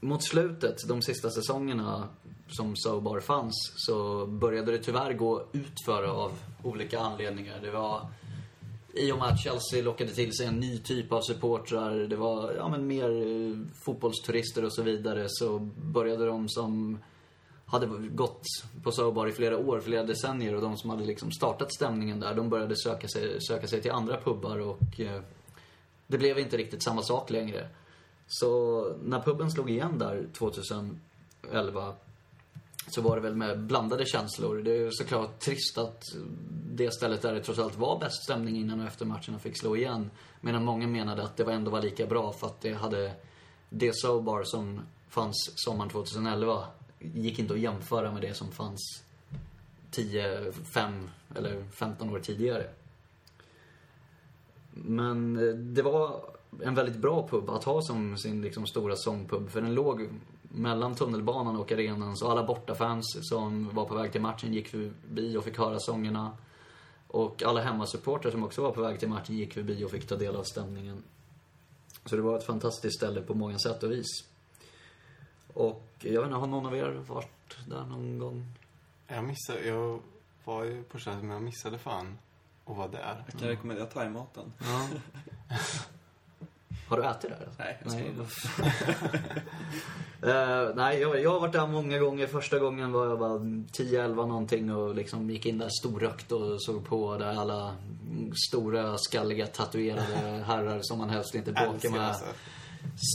[0.00, 2.08] mot slutet, de sista säsongerna
[2.48, 6.32] som Sobar fanns, så började det tyvärr gå utför av
[6.62, 7.60] olika anledningar.
[7.62, 8.00] Det var
[8.96, 12.52] i och med att Chelsea lockade till sig en ny typ av supportrar, det var
[12.52, 16.98] ja, men mer eh, fotbollsturister och så vidare, så började de som
[17.66, 18.42] hade gått
[18.82, 22.34] på Sobar i flera år, flera decennier och de som hade liksom startat stämningen där,
[22.34, 25.20] de började söka sig, söka sig till andra pubbar och eh,
[26.06, 27.68] det blev inte riktigt samma sak längre.
[28.26, 31.94] Så när puben slog igen där 2011
[32.88, 34.62] så var det väl med blandade känslor.
[34.62, 36.02] Det är såklart trist att
[36.74, 39.76] det stället där det trots allt var bäst stämning innan och efter matcherna fick slå
[39.76, 40.10] igen.
[40.40, 43.12] Medan många menade att det var ändå var lika bra för att det hade
[43.70, 46.64] det Sobar som fanns sommaren 2011
[46.98, 49.02] gick inte att jämföra med det som fanns
[49.90, 52.66] 10, 5 eller 15 år tidigare.
[54.70, 56.20] Men eh, det var
[56.62, 59.50] en väldigt bra pub att ha som sin liksom, stora sångpub.
[59.50, 60.08] För den låg
[60.56, 62.16] mellan tunnelbanan och arenan.
[62.16, 66.36] Så alla bortafans som var på väg till matchen gick förbi och fick höra sångerna.
[67.08, 70.16] Och alla hemmasupportrar som också var på väg till matchen gick förbi och fick ta
[70.16, 71.02] del av stämningen.
[72.04, 74.24] Så det var ett fantastiskt ställe på många sätt och vis.
[75.52, 78.46] Och jag vet inte, har någon av er varit där någon gång?
[79.06, 80.00] Jag missade, jag
[80.44, 82.18] var ju på köpet men jag missade fan
[82.64, 83.24] att vara där.
[83.30, 84.52] Jag kan rekommendera thaimaten.
[84.58, 84.88] Ja.
[86.88, 87.48] Har du ätit där?
[87.58, 88.04] Nej, jag nej.
[90.22, 92.26] uh, nej, jag, jag har varit där många gånger.
[92.26, 96.84] Första gången var jag bara 10-11 någonting och liksom gick in där storrökt och såg
[96.84, 97.76] på där alla
[98.48, 102.24] stora, skalliga, tatuerade herrar som man helst inte bråkar med alltså.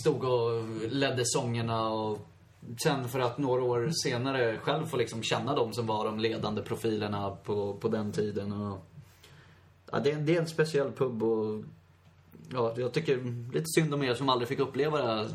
[0.01, 2.19] stod och ledde sångerna och
[2.83, 6.61] sen för att några år senare själv få liksom känna dem som var de ledande
[6.61, 8.51] profilerna på, på den tiden.
[8.51, 8.85] Och,
[9.91, 11.63] ja, det, är, det är en speciell pub och
[12.53, 13.17] ja, jag tycker
[13.53, 15.27] lite synd om er som aldrig fick uppleva det här,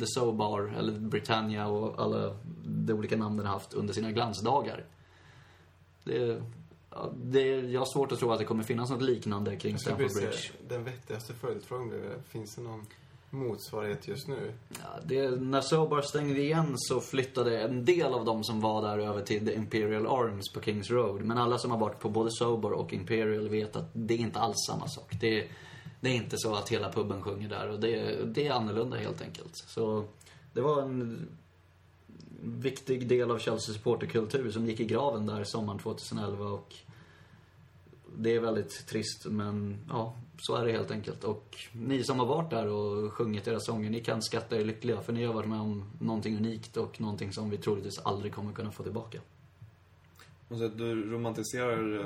[0.00, 4.84] The So Bar eller Britannia och alla de olika namnen har haft under sina glansdagar.
[6.04, 6.42] Det, är-
[7.16, 9.98] det är, jag har svårt att tro att det kommer finnas något liknande kring Stamford
[10.14, 10.32] Bridge.
[10.32, 12.86] säga, den vettigaste följdfrågan blir det, finns det någon
[13.30, 14.52] motsvarighet just nu?
[14.68, 18.98] Ja, det, när Sobar stängde igen så flyttade en del av de som var där
[18.98, 21.20] över till The Imperial Arms på Kings Road.
[21.24, 24.38] Men alla som har varit på både Sobar och Imperial vet att det är inte
[24.38, 25.16] alls samma sak.
[25.20, 25.48] Det,
[26.00, 29.22] det är inte så att hela puben sjunger där och det, det är annorlunda helt
[29.22, 29.56] enkelt.
[29.56, 30.04] Så
[30.52, 31.28] det var en
[32.42, 36.74] viktig del av Chelsea supporterkultur som gick i graven där sommaren 2011 och
[38.16, 41.24] det är väldigt trist men ja, så är det helt enkelt.
[41.24, 45.00] Och ni som har varit där och sjungit era sånger, ni kan skatta er lyckliga
[45.00, 48.52] för ni har varit med om någonting unikt och någonting som vi troligtvis aldrig kommer
[48.52, 49.20] kunna få tillbaka.
[50.48, 51.98] Du romantiserar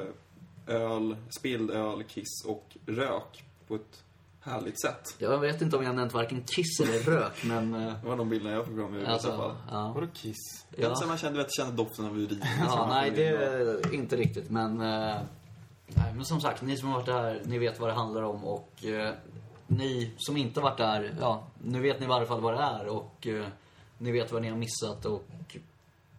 [0.67, 3.45] eh, öl, spilld öl, kiss och rök
[3.77, 4.05] på ett
[4.41, 5.15] härligt sätt.
[5.19, 7.75] Jag vet inte om jag nämnt varken kiss eller rök men...
[7.75, 9.51] eh, Det var de bilderna jag fick fram i huvudet i alla fall.
[9.51, 9.93] Alltså, ja.
[9.95, 10.67] Vadå kiss?
[10.71, 10.89] Ja.
[10.89, 10.95] ja.
[10.95, 12.45] Så man kände, vet, kände doften av urin.
[12.61, 14.81] Ja, nej det är inte riktigt men...
[14.81, 15.17] eh,
[15.87, 18.45] nej, men som sagt, ni som har varit där, ni vet vad det handlar om
[18.45, 19.15] och eh,
[19.67, 22.87] ni som inte varit där, ja, nu vet ni i varje fall vad det är
[22.87, 23.47] och eh,
[23.99, 25.25] ni vet vad ni har missat och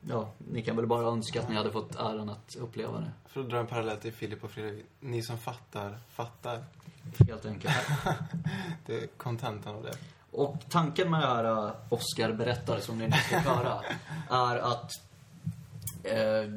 [0.09, 3.11] ja, ni kan väl bara önska att ni hade fått äran att uppleva det.
[3.25, 4.85] För att dra en parallell till Filip och Fredrik.
[4.99, 6.63] Ni som fattar, fattar.
[7.27, 7.73] Helt enkelt.
[8.85, 9.93] Det är kontentan av det.
[10.31, 13.81] Och tanken med det här Oscar berättar som ni nu ska höra
[14.29, 14.91] är att
[16.03, 16.49] eh,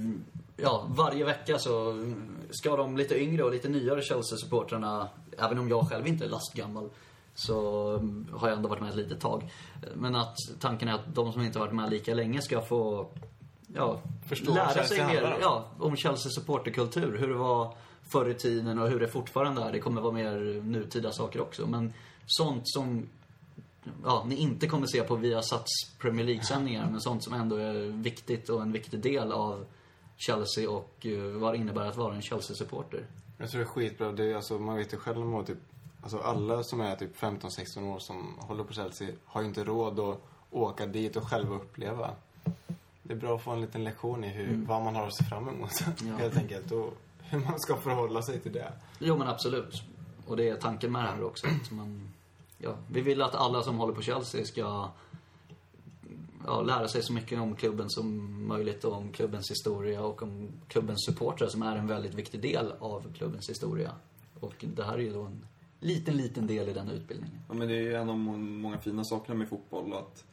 [0.56, 2.04] ja, varje vecka så
[2.50, 6.90] ska de lite yngre och lite nyare Chelsea-supportrarna, även om jag själv inte är lastgammal,
[7.34, 7.90] så
[8.32, 9.52] har jag ändå varit med ett litet tag.
[9.94, 13.10] Men att tanken är att de som inte varit med lika länge ska få
[13.76, 15.40] ja, Förstå lära sig mer om.
[15.40, 17.18] ja, om Chelsea supporterkultur.
[17.18, 17.74] Hur det var
[18.08, 19.72] förr i tiden och hur det fortfarande är.
[19.72, 21.66] Det kommer vara mer nutida saker också.
[21.66, 21.92] Men
[22.26, 23.08] sånt som
[24.04, 28.48] ja, ni inte kommer se på Viasats Premier League-sändningar, men sånt som ändå är viktigt
[28.48, 29.66] och en viktig del av
[30.16, 33.06] Chelsea och eh, vad det innebär att vara en Chelsea-supporter.
[33.38, 34.12] Jag tror det är skitbra.
[34.12, 35.58] Det är, alltså, man vet ju själv om typ,
[36.02, 40.00] alltså alla som är typ 15-16 år som håller på Chelsea har ju inte råd
[40.00, 40.18] att
[40.50, 42.10] åka dit och själva uppleva.
[43.06, 45.24] Det är bra att få en liten lektion i hur, vad man har att se
[45.24, 45.70] fram emot.
[46.08, 46.16] Ja.
[46.18, 46.72] Helt enkelt.
[46.72, 48.72] Och hur man ska förhålla sig till det.
[48.98, 49.82] Jo, men absolut.
[50.26, 51.46] Och det är tanken med det här också.
[51.46, 52.08] Att man,
[52.58, 54.90] ja, vi vill att alla som håller på Chelsea ska
[56.46, 60.48] ja, lära sig så mycket om klubben som möjligt och om klubbens historia och om
[60.68, 63.92] klubbens supportrar som är en väldigt viktig del av klubbens historia.
[64.40, 65.46] Och det här är ju då en
[65.80, 67.38] liten, liten del i den utbildningen.
[67.48, 69.92] Ja, men det är ju en av må- många fina sakerna med fotboll.
[69.92, 70.24] Att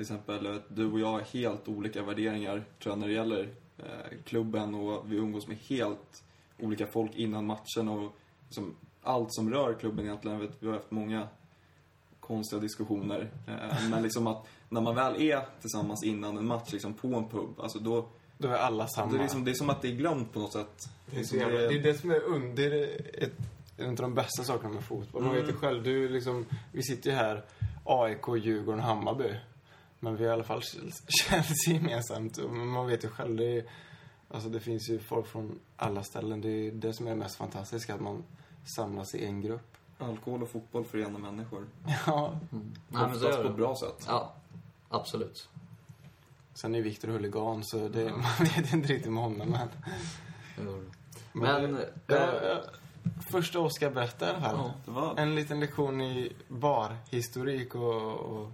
[0.00, 3.48] till exempel att du och jag har helt olika värderingar tror jag när det gäller
[3.78, 3.84] eh,
[4.24, 6.22] klubben och vi umgås med helt
[6.58, 8.12] olika folk innan matchen och
[8.46, 10.38] liksom, allt som rör klubben egentligen.
[10.40, 11.28] Vet, vi har haft många
[12.20, 13.30] konstiga diskussioner.
[13.46, 17.28] Eh, men liksom att när man väl är tillsammans innan en match liksom på en
[17.28, 18.06] pub, alltså då
[18.38, 19.12] Då är alla samma.
[19.12, 20.88] det är, liksom, det är som att det är glömt på något sätt.
[21.06, 23.36] Det är, Liksom, det- det är det som är und, det är ett,
[23.76, 25.22] en av de bästa sakerna med fotboll.
[25.22, 25.42] Man Mm.
[25.44, 27.44] vet ju själv, du liksom, vi sitter ju här,
[27.84, 29.34] AIK, Djurgården, Hammarby.
[30.00, 32.36] Men vi har i alla fall Chelsea gemensamt.
[32.38, 33.64] Och Man vet ju själv, det, är,
[34.28, 36.40] alltså det finns ju folk från alla ställen.
[36.40, 38.24] Det är det som är mest fantastiskt, att man
[38.76, 39.76] samlas i en grupp.
[39.98, 41.66] Alkohol och fotboll förenar människor.
[42.06, 42.40] Ja.
[42.92, 43.48] Så Oftast på det.
[43.48, 44.04] ett bra sätt.
[44.06, 44.32] Ja,
[44.88, 45.48] absolut.
[46.54, 48.22] Sen är Viktor huligan, så det, man
[48.56, 49.48] vet inte riktigt med honom.
[49.48, 49.68] Men,
[50.64, 50.84] Jo.
[51.32, 52.62] men, Men, ja, eh, ja,
[53.32, 54.56] första Oskar berättade i alla fall.
[54.58, 54.72] Ja.
[54.84, 55.14] Det var...
[55.16, 58.52] En liten lektion i barhistorik och, och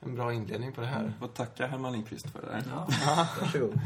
[0.00, 1.02] en bra inledning på det här.
[1.04, 2.62] Jag får tacka Herman Lindqvist för det där.
[2.70, 2.88] Ja,
[3.40, 3.80] varsågod.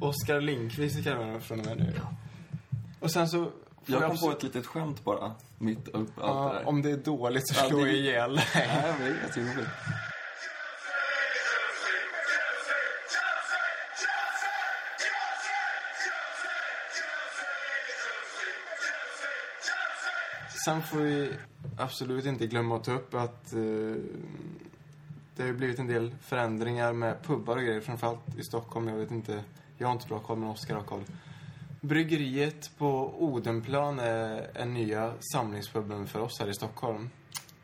[0.00, 1.94] Oskar Lindqvist man honom från och med nu.
[3.00, 3.38] Och sen så...
[3.44, 3.50] får
[3.86, 6.68] Jag kom absolut- på ett litet skämt bara, mitt upp allt Ja, det där.
[6.68, 8.44] om det är dåligt så Ja, slår det- jag ihjäl dig.
[8.54, 9.70] Nej, men det är jätteroligt.
[20.64, 21.32] Sen får vi
[21.78, 23.60] absolut inte glömma att ta upp att eh,
[25.36, 28.88] det har ju blivit en del förändringar med pubbar och grejer, framförallt i Stockholm.
[28.88, 29.44] Jag vet inte,
[29.78, 31.04] jag har inte så bra koll, men Oskar har koll.
[31.80, 37.10] Bryggeriet på Odenplan är en nya samlingspuben för oss här i Stockholm.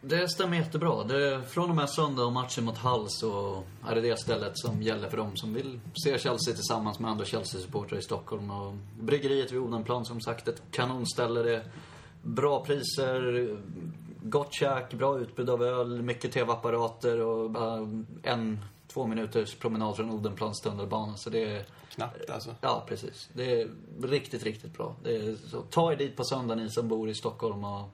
[0.00, 1.04] Det stämmer jättebra.
[1.04, 4.82] Det, från och med söndag och matchen mot Hull så är det det stället som
[4.82, 8.50] gäller för dem som vill se Chelsea tillsammans med andra Chelsea-supportrar i Stockholm.
[8.50, 11.42] Och bryggeriet vid Odenplan, som sagt, ett kanonställe.
[11.42, 11.64] Det är
[12.22, 13.56] bra priser,
[14.30, 17.76] gott käk, bra utbud av öl, mycket tv-apparater och bara
[18.22, 21.16] en, två minuters promenad från Odenplans tunnelbana.
[21.16, 21.64] Så det är
[21.98, 22.54] Knappt alltså.
[22.60, 23.28] Ja, precis.
[23.32, 23.68] Det är
[24.02, 24.96] riktigt, riktigt bra.
[25.02, 27.88] Det är, så, ta er dit på söndag ni som bor i Stockholm och,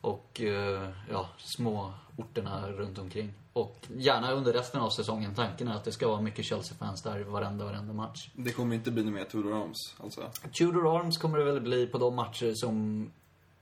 [0.00, 3.32] och eh, ja, små orterna runt omkring.
[3.52, 5.34] Och gärna under resten av säsongen.
[5.34, 8.30] Tanken är att det ska vara mycket Chelsea-fans där varenda, varenda match.
[8.34, 10.30] Det kommer inte bli något mer Tudor Arms, alltså.
[10.52, 13.10] Tudor Arms kommer det väl bli på de matcher som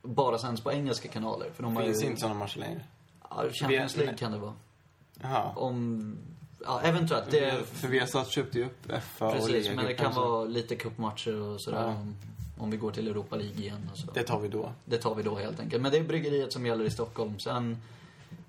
[0.02, 1.50] bara sänds på engelska kanaler.
[1.54, 2.80] För de har Finns ju, inte sådana matcher längre.
[3.30, 4.54] Ja, Champions League kan det vara.
[5.22, 5.52] Jaha.
[5.56, 6.18] Om...
[6.64, 7.30] Ja, eventuellt.
[7.30, 11.40] Det, För Viasat köpte ju upp FA och precis, men det kan vara lite cupmatcher
[11.40, 11.78] och sådär.
[11.78, 11.86] Ja.
[11.86, 12.16] Om,
[12.58, 14.10] om vi går till Europa League igen och så.
[14.12, 14.72] Det tar vi då.
[14.84, 15.82] Det tar vi då helt enkelt.
[15.82, 17.38] Men det är bryggeriet som gäller i Stockholm.
[17.38, 17.76] Sen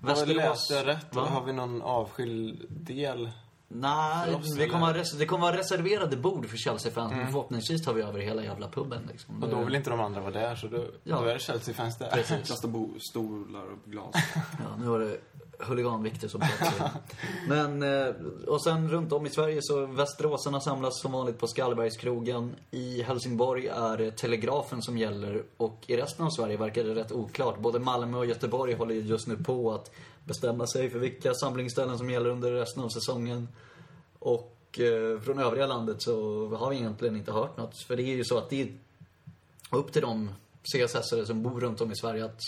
[0.00, 0.36] jag Västerås...
[0.36, 1.14] läst det rätt?
[1.14, 1.22] Va?
[1.22, 3.30] Har vi någon avskild del?
[3.74, 7.12] Nej, vi kommer det kommer vara reserverade bord för Chelsea-fans.
[7.16, 9.36] Men förhoppningsvis tar vi över hela jävla puben liksom.
[9.36, 9.48] Mm.
[9.48, 11.16] Och då vill inte de andra vara där, så då, Ja.
[11.20, 12.10] då är det Chelsea-fans där.
[12.10, 12.48] Precis.
[12.48, 14.14] Kasta bo- stolar och glas.
[14.58, 15.16] Ja, nu var det
[15.58, 16.90] huligan-Viktor som pratade.
[17.48, 18.14] Men, eh,
[18.46, 22.56] och sen runt om i Sverige så Västeråsarna samlas som vanligt på Skallbergskrogen.
[22.70, 27.12] I Helsingborg är det Telegrafen som gäller och i resten av Sverige verkar det rätt
[27.12, 27.58] oklart.
[27.58, 29.90] Både Malmö och Göteborg håller ju just nu på att
[30.24, 33.48] bestämma sig för vilka samlingsställen som gäller under resten av säsongen.
[34.18, 37.82] Och eh, från övriga landet så har vi egentligen inte hört något.
[37.86, 38.68] För det är ju så att det är
[39.70, 40.30] upp till de
[40.62, 42.40] CSS-are som bor runt om i Sverige att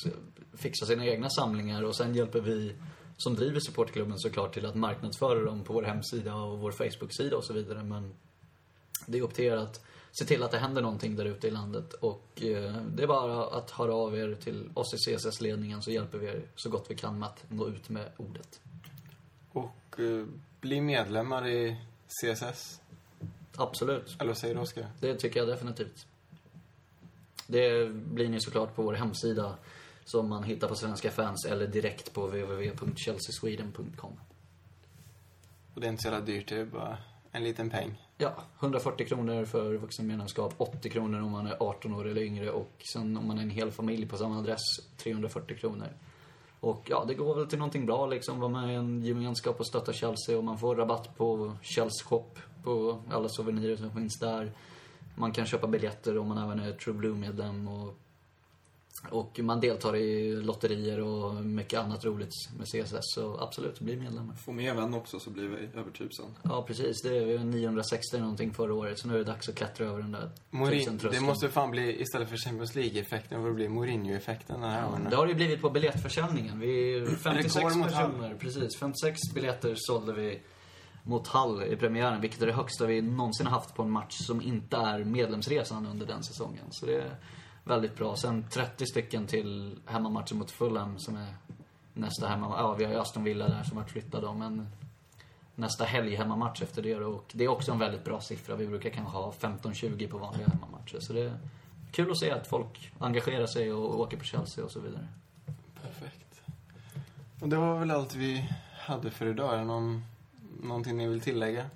[0.56, 2.72] fixa sina egna samlingar och sen hjälper vi
[3.16, 7.44] som driver supportklubben såklart till att marknadsföra dem på vår hemsida och vår Facebook-sida och
[7.44, 7.82] så vidare.
[7.82, 8.14] Men
[9.06, 11.50] det är upp till er att se till att det händer någonting där ute i
[11.50, 11.92] landet.
[11.92, 16.18] Och eh, det är bara att höra av er till oss i CSS-ledningen så hjälper
[16.18, 18.60] vi er så gott vi kan med att nå ut med ordet.
[19.52, 20.26] Och eh,
[20.60, 21.76] bli medlemmar i
[22.08, 22.80] CSS.
[23.56, 24.16] Absolut.
[24.18, 24.86] Eller vad säger du, Oskar?
[25.00, 26.06] Det tycker jag definitivt.
[27.46, 29.56] Det blir ni såklart på vår hemsida
[30.04, 34.20] som man hittar på Svenska fans eller direkt på www.chelseasweden.com.
[35.74, 36.98] Och det är inte så jävla dyrt, det är bara
[37.32, 38.00] en liten peng.
[38.18, 42.72] Ja, 140 kronor för vuxenmedlemskap, 80 kronor om man är 18 år eller yngre och
[42.92, 44.60] sen om man är en hel familj på samma adress,
[44.96, 45.88] 340 kronor.
[46.60, 48.40] Och ja, det går väl till någonting bra liksom.
[48.40, 52.30] Vara med i en gemenskap och stötta Chelsea och man får rabatt på Chelsea Shop
[52.62, 54.52] på alla souvenirer som finns där.
[55.14, 57.94] Man kan köpa biljetter om man även är True Blue-medlem och,
[59.10, 62.98] och man deltar i lotterier och mycket annat roligt med CSS.
[63.00, 64.34] Så absolut, bli medlemmar.
[64.34, 66.26] Få med en vän också så blir vi över tusen.
[66.42, 67.02] Ja, precis.
[67.02, 70.12] Det är 960 någonting förra året, så nu är det dags att klättra över den
[70.12, 74.70] där Morin, det måste fan bli, istället för Champions League-effekten, vad det blir Mourinho-effekten den
[74.70, 75.10] här Ja, gången.
[75.10, 76.60] det har det ju blivit på biljettförsäljningen.
[76.60, 78.76] Vi 56 Rekord mot personer, precis.
[78.76, 80.40] 56 biljetter sålde vi
[81.02, 84.14] mot Hall i premiären, vilket är det högsta vi någonsin har haft på en match
[84.26, 86.64] som inte är medlemsresan under den säsongen.
[86.70, 87.16] Så det är
[87.64, 88.16] väldigt bra.
[88.16, 91.34] Sen 30 stycken till hemmamatchen mot Fulham som är
[91.92, 92.54] nästa hemma...
[92.58, 94.68] Ja, vi har ju Aston Villa där som varit flyttade men
[95.54, 96.96] nästa helg hemmamatch efter det.
[96.96, 98.56] Och det är också en väldigt bra siffra.
[98.56, 101.00] Vi brukar kanske ha 15-20 på vanliga hemmamatcher.
[101.00, 101.38] Så det är
[101.90, 105.08] kul att se att folk engagerar sig och åker på Chelsea och så vidare.
[105.82, 106.42] Perfekt.
[107.40, 109.54] Och det var väl allt vi hade för idag.
[109.54, 110.04] Är det någon,
[110.62, 111.66] någonting ni vill tillägga?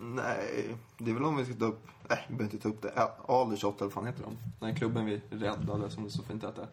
[0.00, 1.88] Nej, det är väl om vi ska ta upp...
[2.12, 3.08] Nej, vi behöver inte ta upp det.
[3.28, 4.36] Aldershot, eller vad fan heter de?
[4.60, 6.66] Den här klubben vi räddade, som det så fint hette.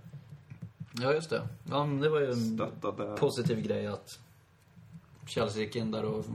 [0.92, 1.48] Ja, just det.
[1.70, 3.18] Ja, det var ju en Stöttade...
[3.18, 4.20] positiv grej att
[5.26, 6.26] Chelsea gick in där och...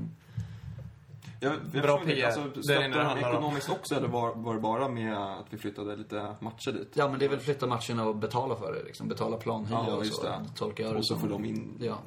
[1.41, 2.27] Jag, jag Bra PR.
[2.27, 3.35] Alltså, stöttade de handlar om.
[3.35, 6.91] ekonomiskt också eller var, var det bara med att vi flyttade lite matcher dit?
[6.95, 9.09] Ja, men det är väl flytta matcherna och betala för det liksom.
[9.09, 10.23] Betala planhyra Ja, och så.
[10.23, 10.41] det.
[10.57, 11.79] Tolkar jag Och så får de in...
[11.81, 11.99] Ja.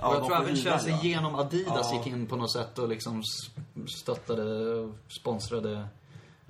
[0.00, 1.02] Ja, och jag tror även Chelsea ja.
[1.02, 1.96] genom Adidas Ja.
[1.98, 3.22] gick in på något sätt och liksom
[3.86, 5.88] stöttade och sponsrade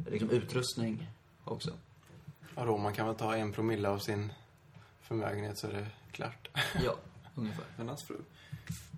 [0.06, 1.06] liksom utrustning
[1.44, 1.70] också.
[2.54, 4.32] Ja, då, man kan väl ta en promille av sin
[5.02, 6.48] förmögenhet så är det klart.
[6.84, 6.94] Ja,
[7.34, 7.64] ungefär.
[7.76, 8.16] Hennes fru.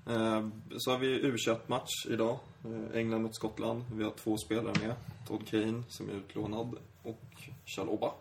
[0.07, 0.49] Eh,
[0.79, 1.37] så har vi u
[1.67, 2.39] match idag.
[2.65, 3.85] Eh, England mot Skottland.
[3.93, 4.95] Vi har två spelare med.
[5.29, 8.13] Todd Kane, som är utlånad, och Chaloba.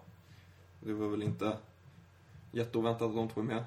[0.80, 1.58] Det var väl inte
[2.52, 3.64] jätteoväntat att de två är med.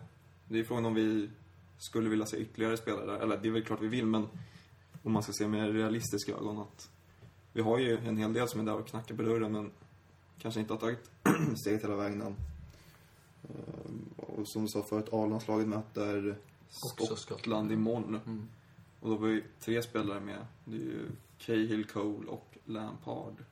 [0.48, 1.30] Det är frågan om vi
[1.78, 3.18] skulle vilja se ytterligare spelare där.
[3.18, 4.28] Eller det är väl klart vi vill, men
[5.02, 6.90] om man ska se med realistiska ögon att
[7.52, 9.70] vi har ju en hel del som är där och knackar på dörren, men
[10.38, 11.10] kanske inte har tagit
[11.60, 12.36] Steget hela vägen än.
[13.42, 16.36] Ehm, Och som du sa förut, A-landslaget möter...
[16.92, 18.20] Också Skottland imorgon.
[18.26, 18.48] Mm.
[19.00, 20.46] Och då var ju tre spelare med.
[20.64, 23.44] Det är ju Cahill, Cole och Lampard.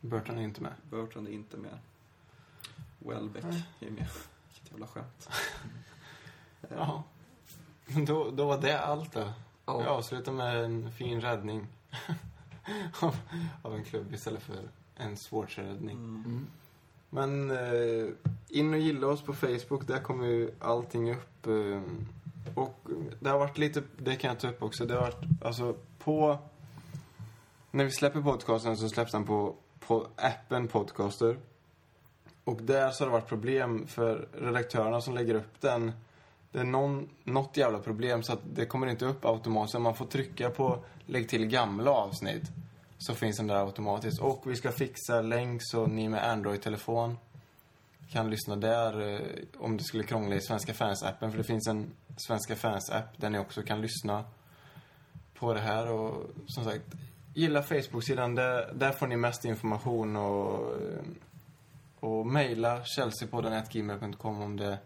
[0.00, 0.72] Burton är inte med.
[0.90, 1.78] Bertrand är inte med.
[2.98, 3.44] Welbeck
[3.80, 4.08] är med.
[4.48, 5.28] Vilket jävla skämt.
[6.68, 7.02] Ja.
[7.86, 9.32] Men då, då var det allt då.
[9.66, 9.78] Ja.
[9.78, 11.66] Vi avslutar med en fin räddning.
[13.00, 13.16] av,
[13.62, 14.56] av en klubb istället för
[14.96, 15.96] en Schwarzer-räddning.
[15.96, 16.46] Mm.
[17.10, 18.08] Men eh,
[18.48, 21.46] in och gilla oss på Facebook, där kommer ju allting upp.
[21.46, 21.82] Eh,
[22.54, 22.80] och
[23.20, 26.38] det har varit lite, det kan jag ta upp också, det har varit, alltså på...
[27.70, 31.38] När vi släpper podcasten så släpps den på, på appen Podcaster.
[32.44, 35.92] Och där så har det varit problem för redaktörerna som lägger upp den.
[36.56, 39.80] Det är någon, något jävla problem så att det kommer inte upp automatiskt.
[39.80, 42.42] Man får trycka på lägg till gamla avsnitt.
[42.98, 44.20] Så finns den där automatiskt.
[44.20, 47.18] Och vi ska fixa länk så ni med Android-telefon
[48.10, 49.20] kan lyssna där eh,
[49.58, 51.30] om det skulle krångla i Svenska fans-appen.
[51.30, 54.24] För det finns en Svenska fans-app där ni också kan lyssna
[55.34, 55.90] på det här.
[55.90, 56.84] Och som sagt,
[57.34, 58.34] gilla Facebook-sidan.
[58.34, 61.02] Där, där får ni mest information och, eh,
[62.00, 64.78] och mejla chelseapodden.gmail.com om det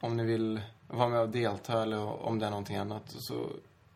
[0.00, 3.02] om ni vill vara med och delta eller om det är någonting annat.
[3.06, 3.50] Så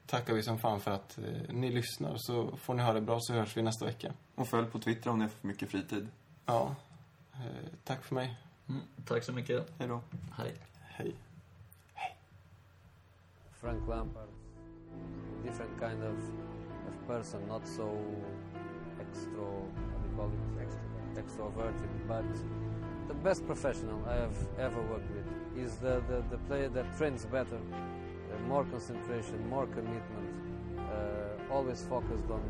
[0.07, 2.15] tackar vi som fan för att eh, ni lyssnar.
[2.17, 4.13] Så får ni ha det bra så hörs vi nästa vecka.
[4.35, 6.09] Och följ på Twitter om ni har för mycket fritid.
[6.47, 6.75] Ja,
[7.33, 7.41] eh,
[7.85, 8.39] tack för mig.
[8.69, 8.83] Mm.
[9.05, 9.71] Tack så mycket.
[9.79, 10.01] Hej då.
[10.33, 10.55] Hej.
[10.81, 11.17] Hej.
[13.61, 14.29] Frank Lampard,
[15.43, 16.17] different kind of,
[16.89, 17.99] of person, not so
[19.01, 22.25] extro, how do you call it, extroverted, but
[23.09, 25.40] the best professional I have ever worked with.
[25.57, 30.29] He's the, the, the player that trains better, uh, more concentration, more commitment,
[30.79, 32.43] uh, always focused on,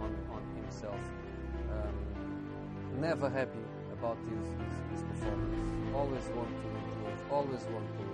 [0.00, 0.98] on, on himself.
[1.70, 5.94] Um, never happy about his, his, his performance.
[5.94, 8.07] Always want to improve, always want to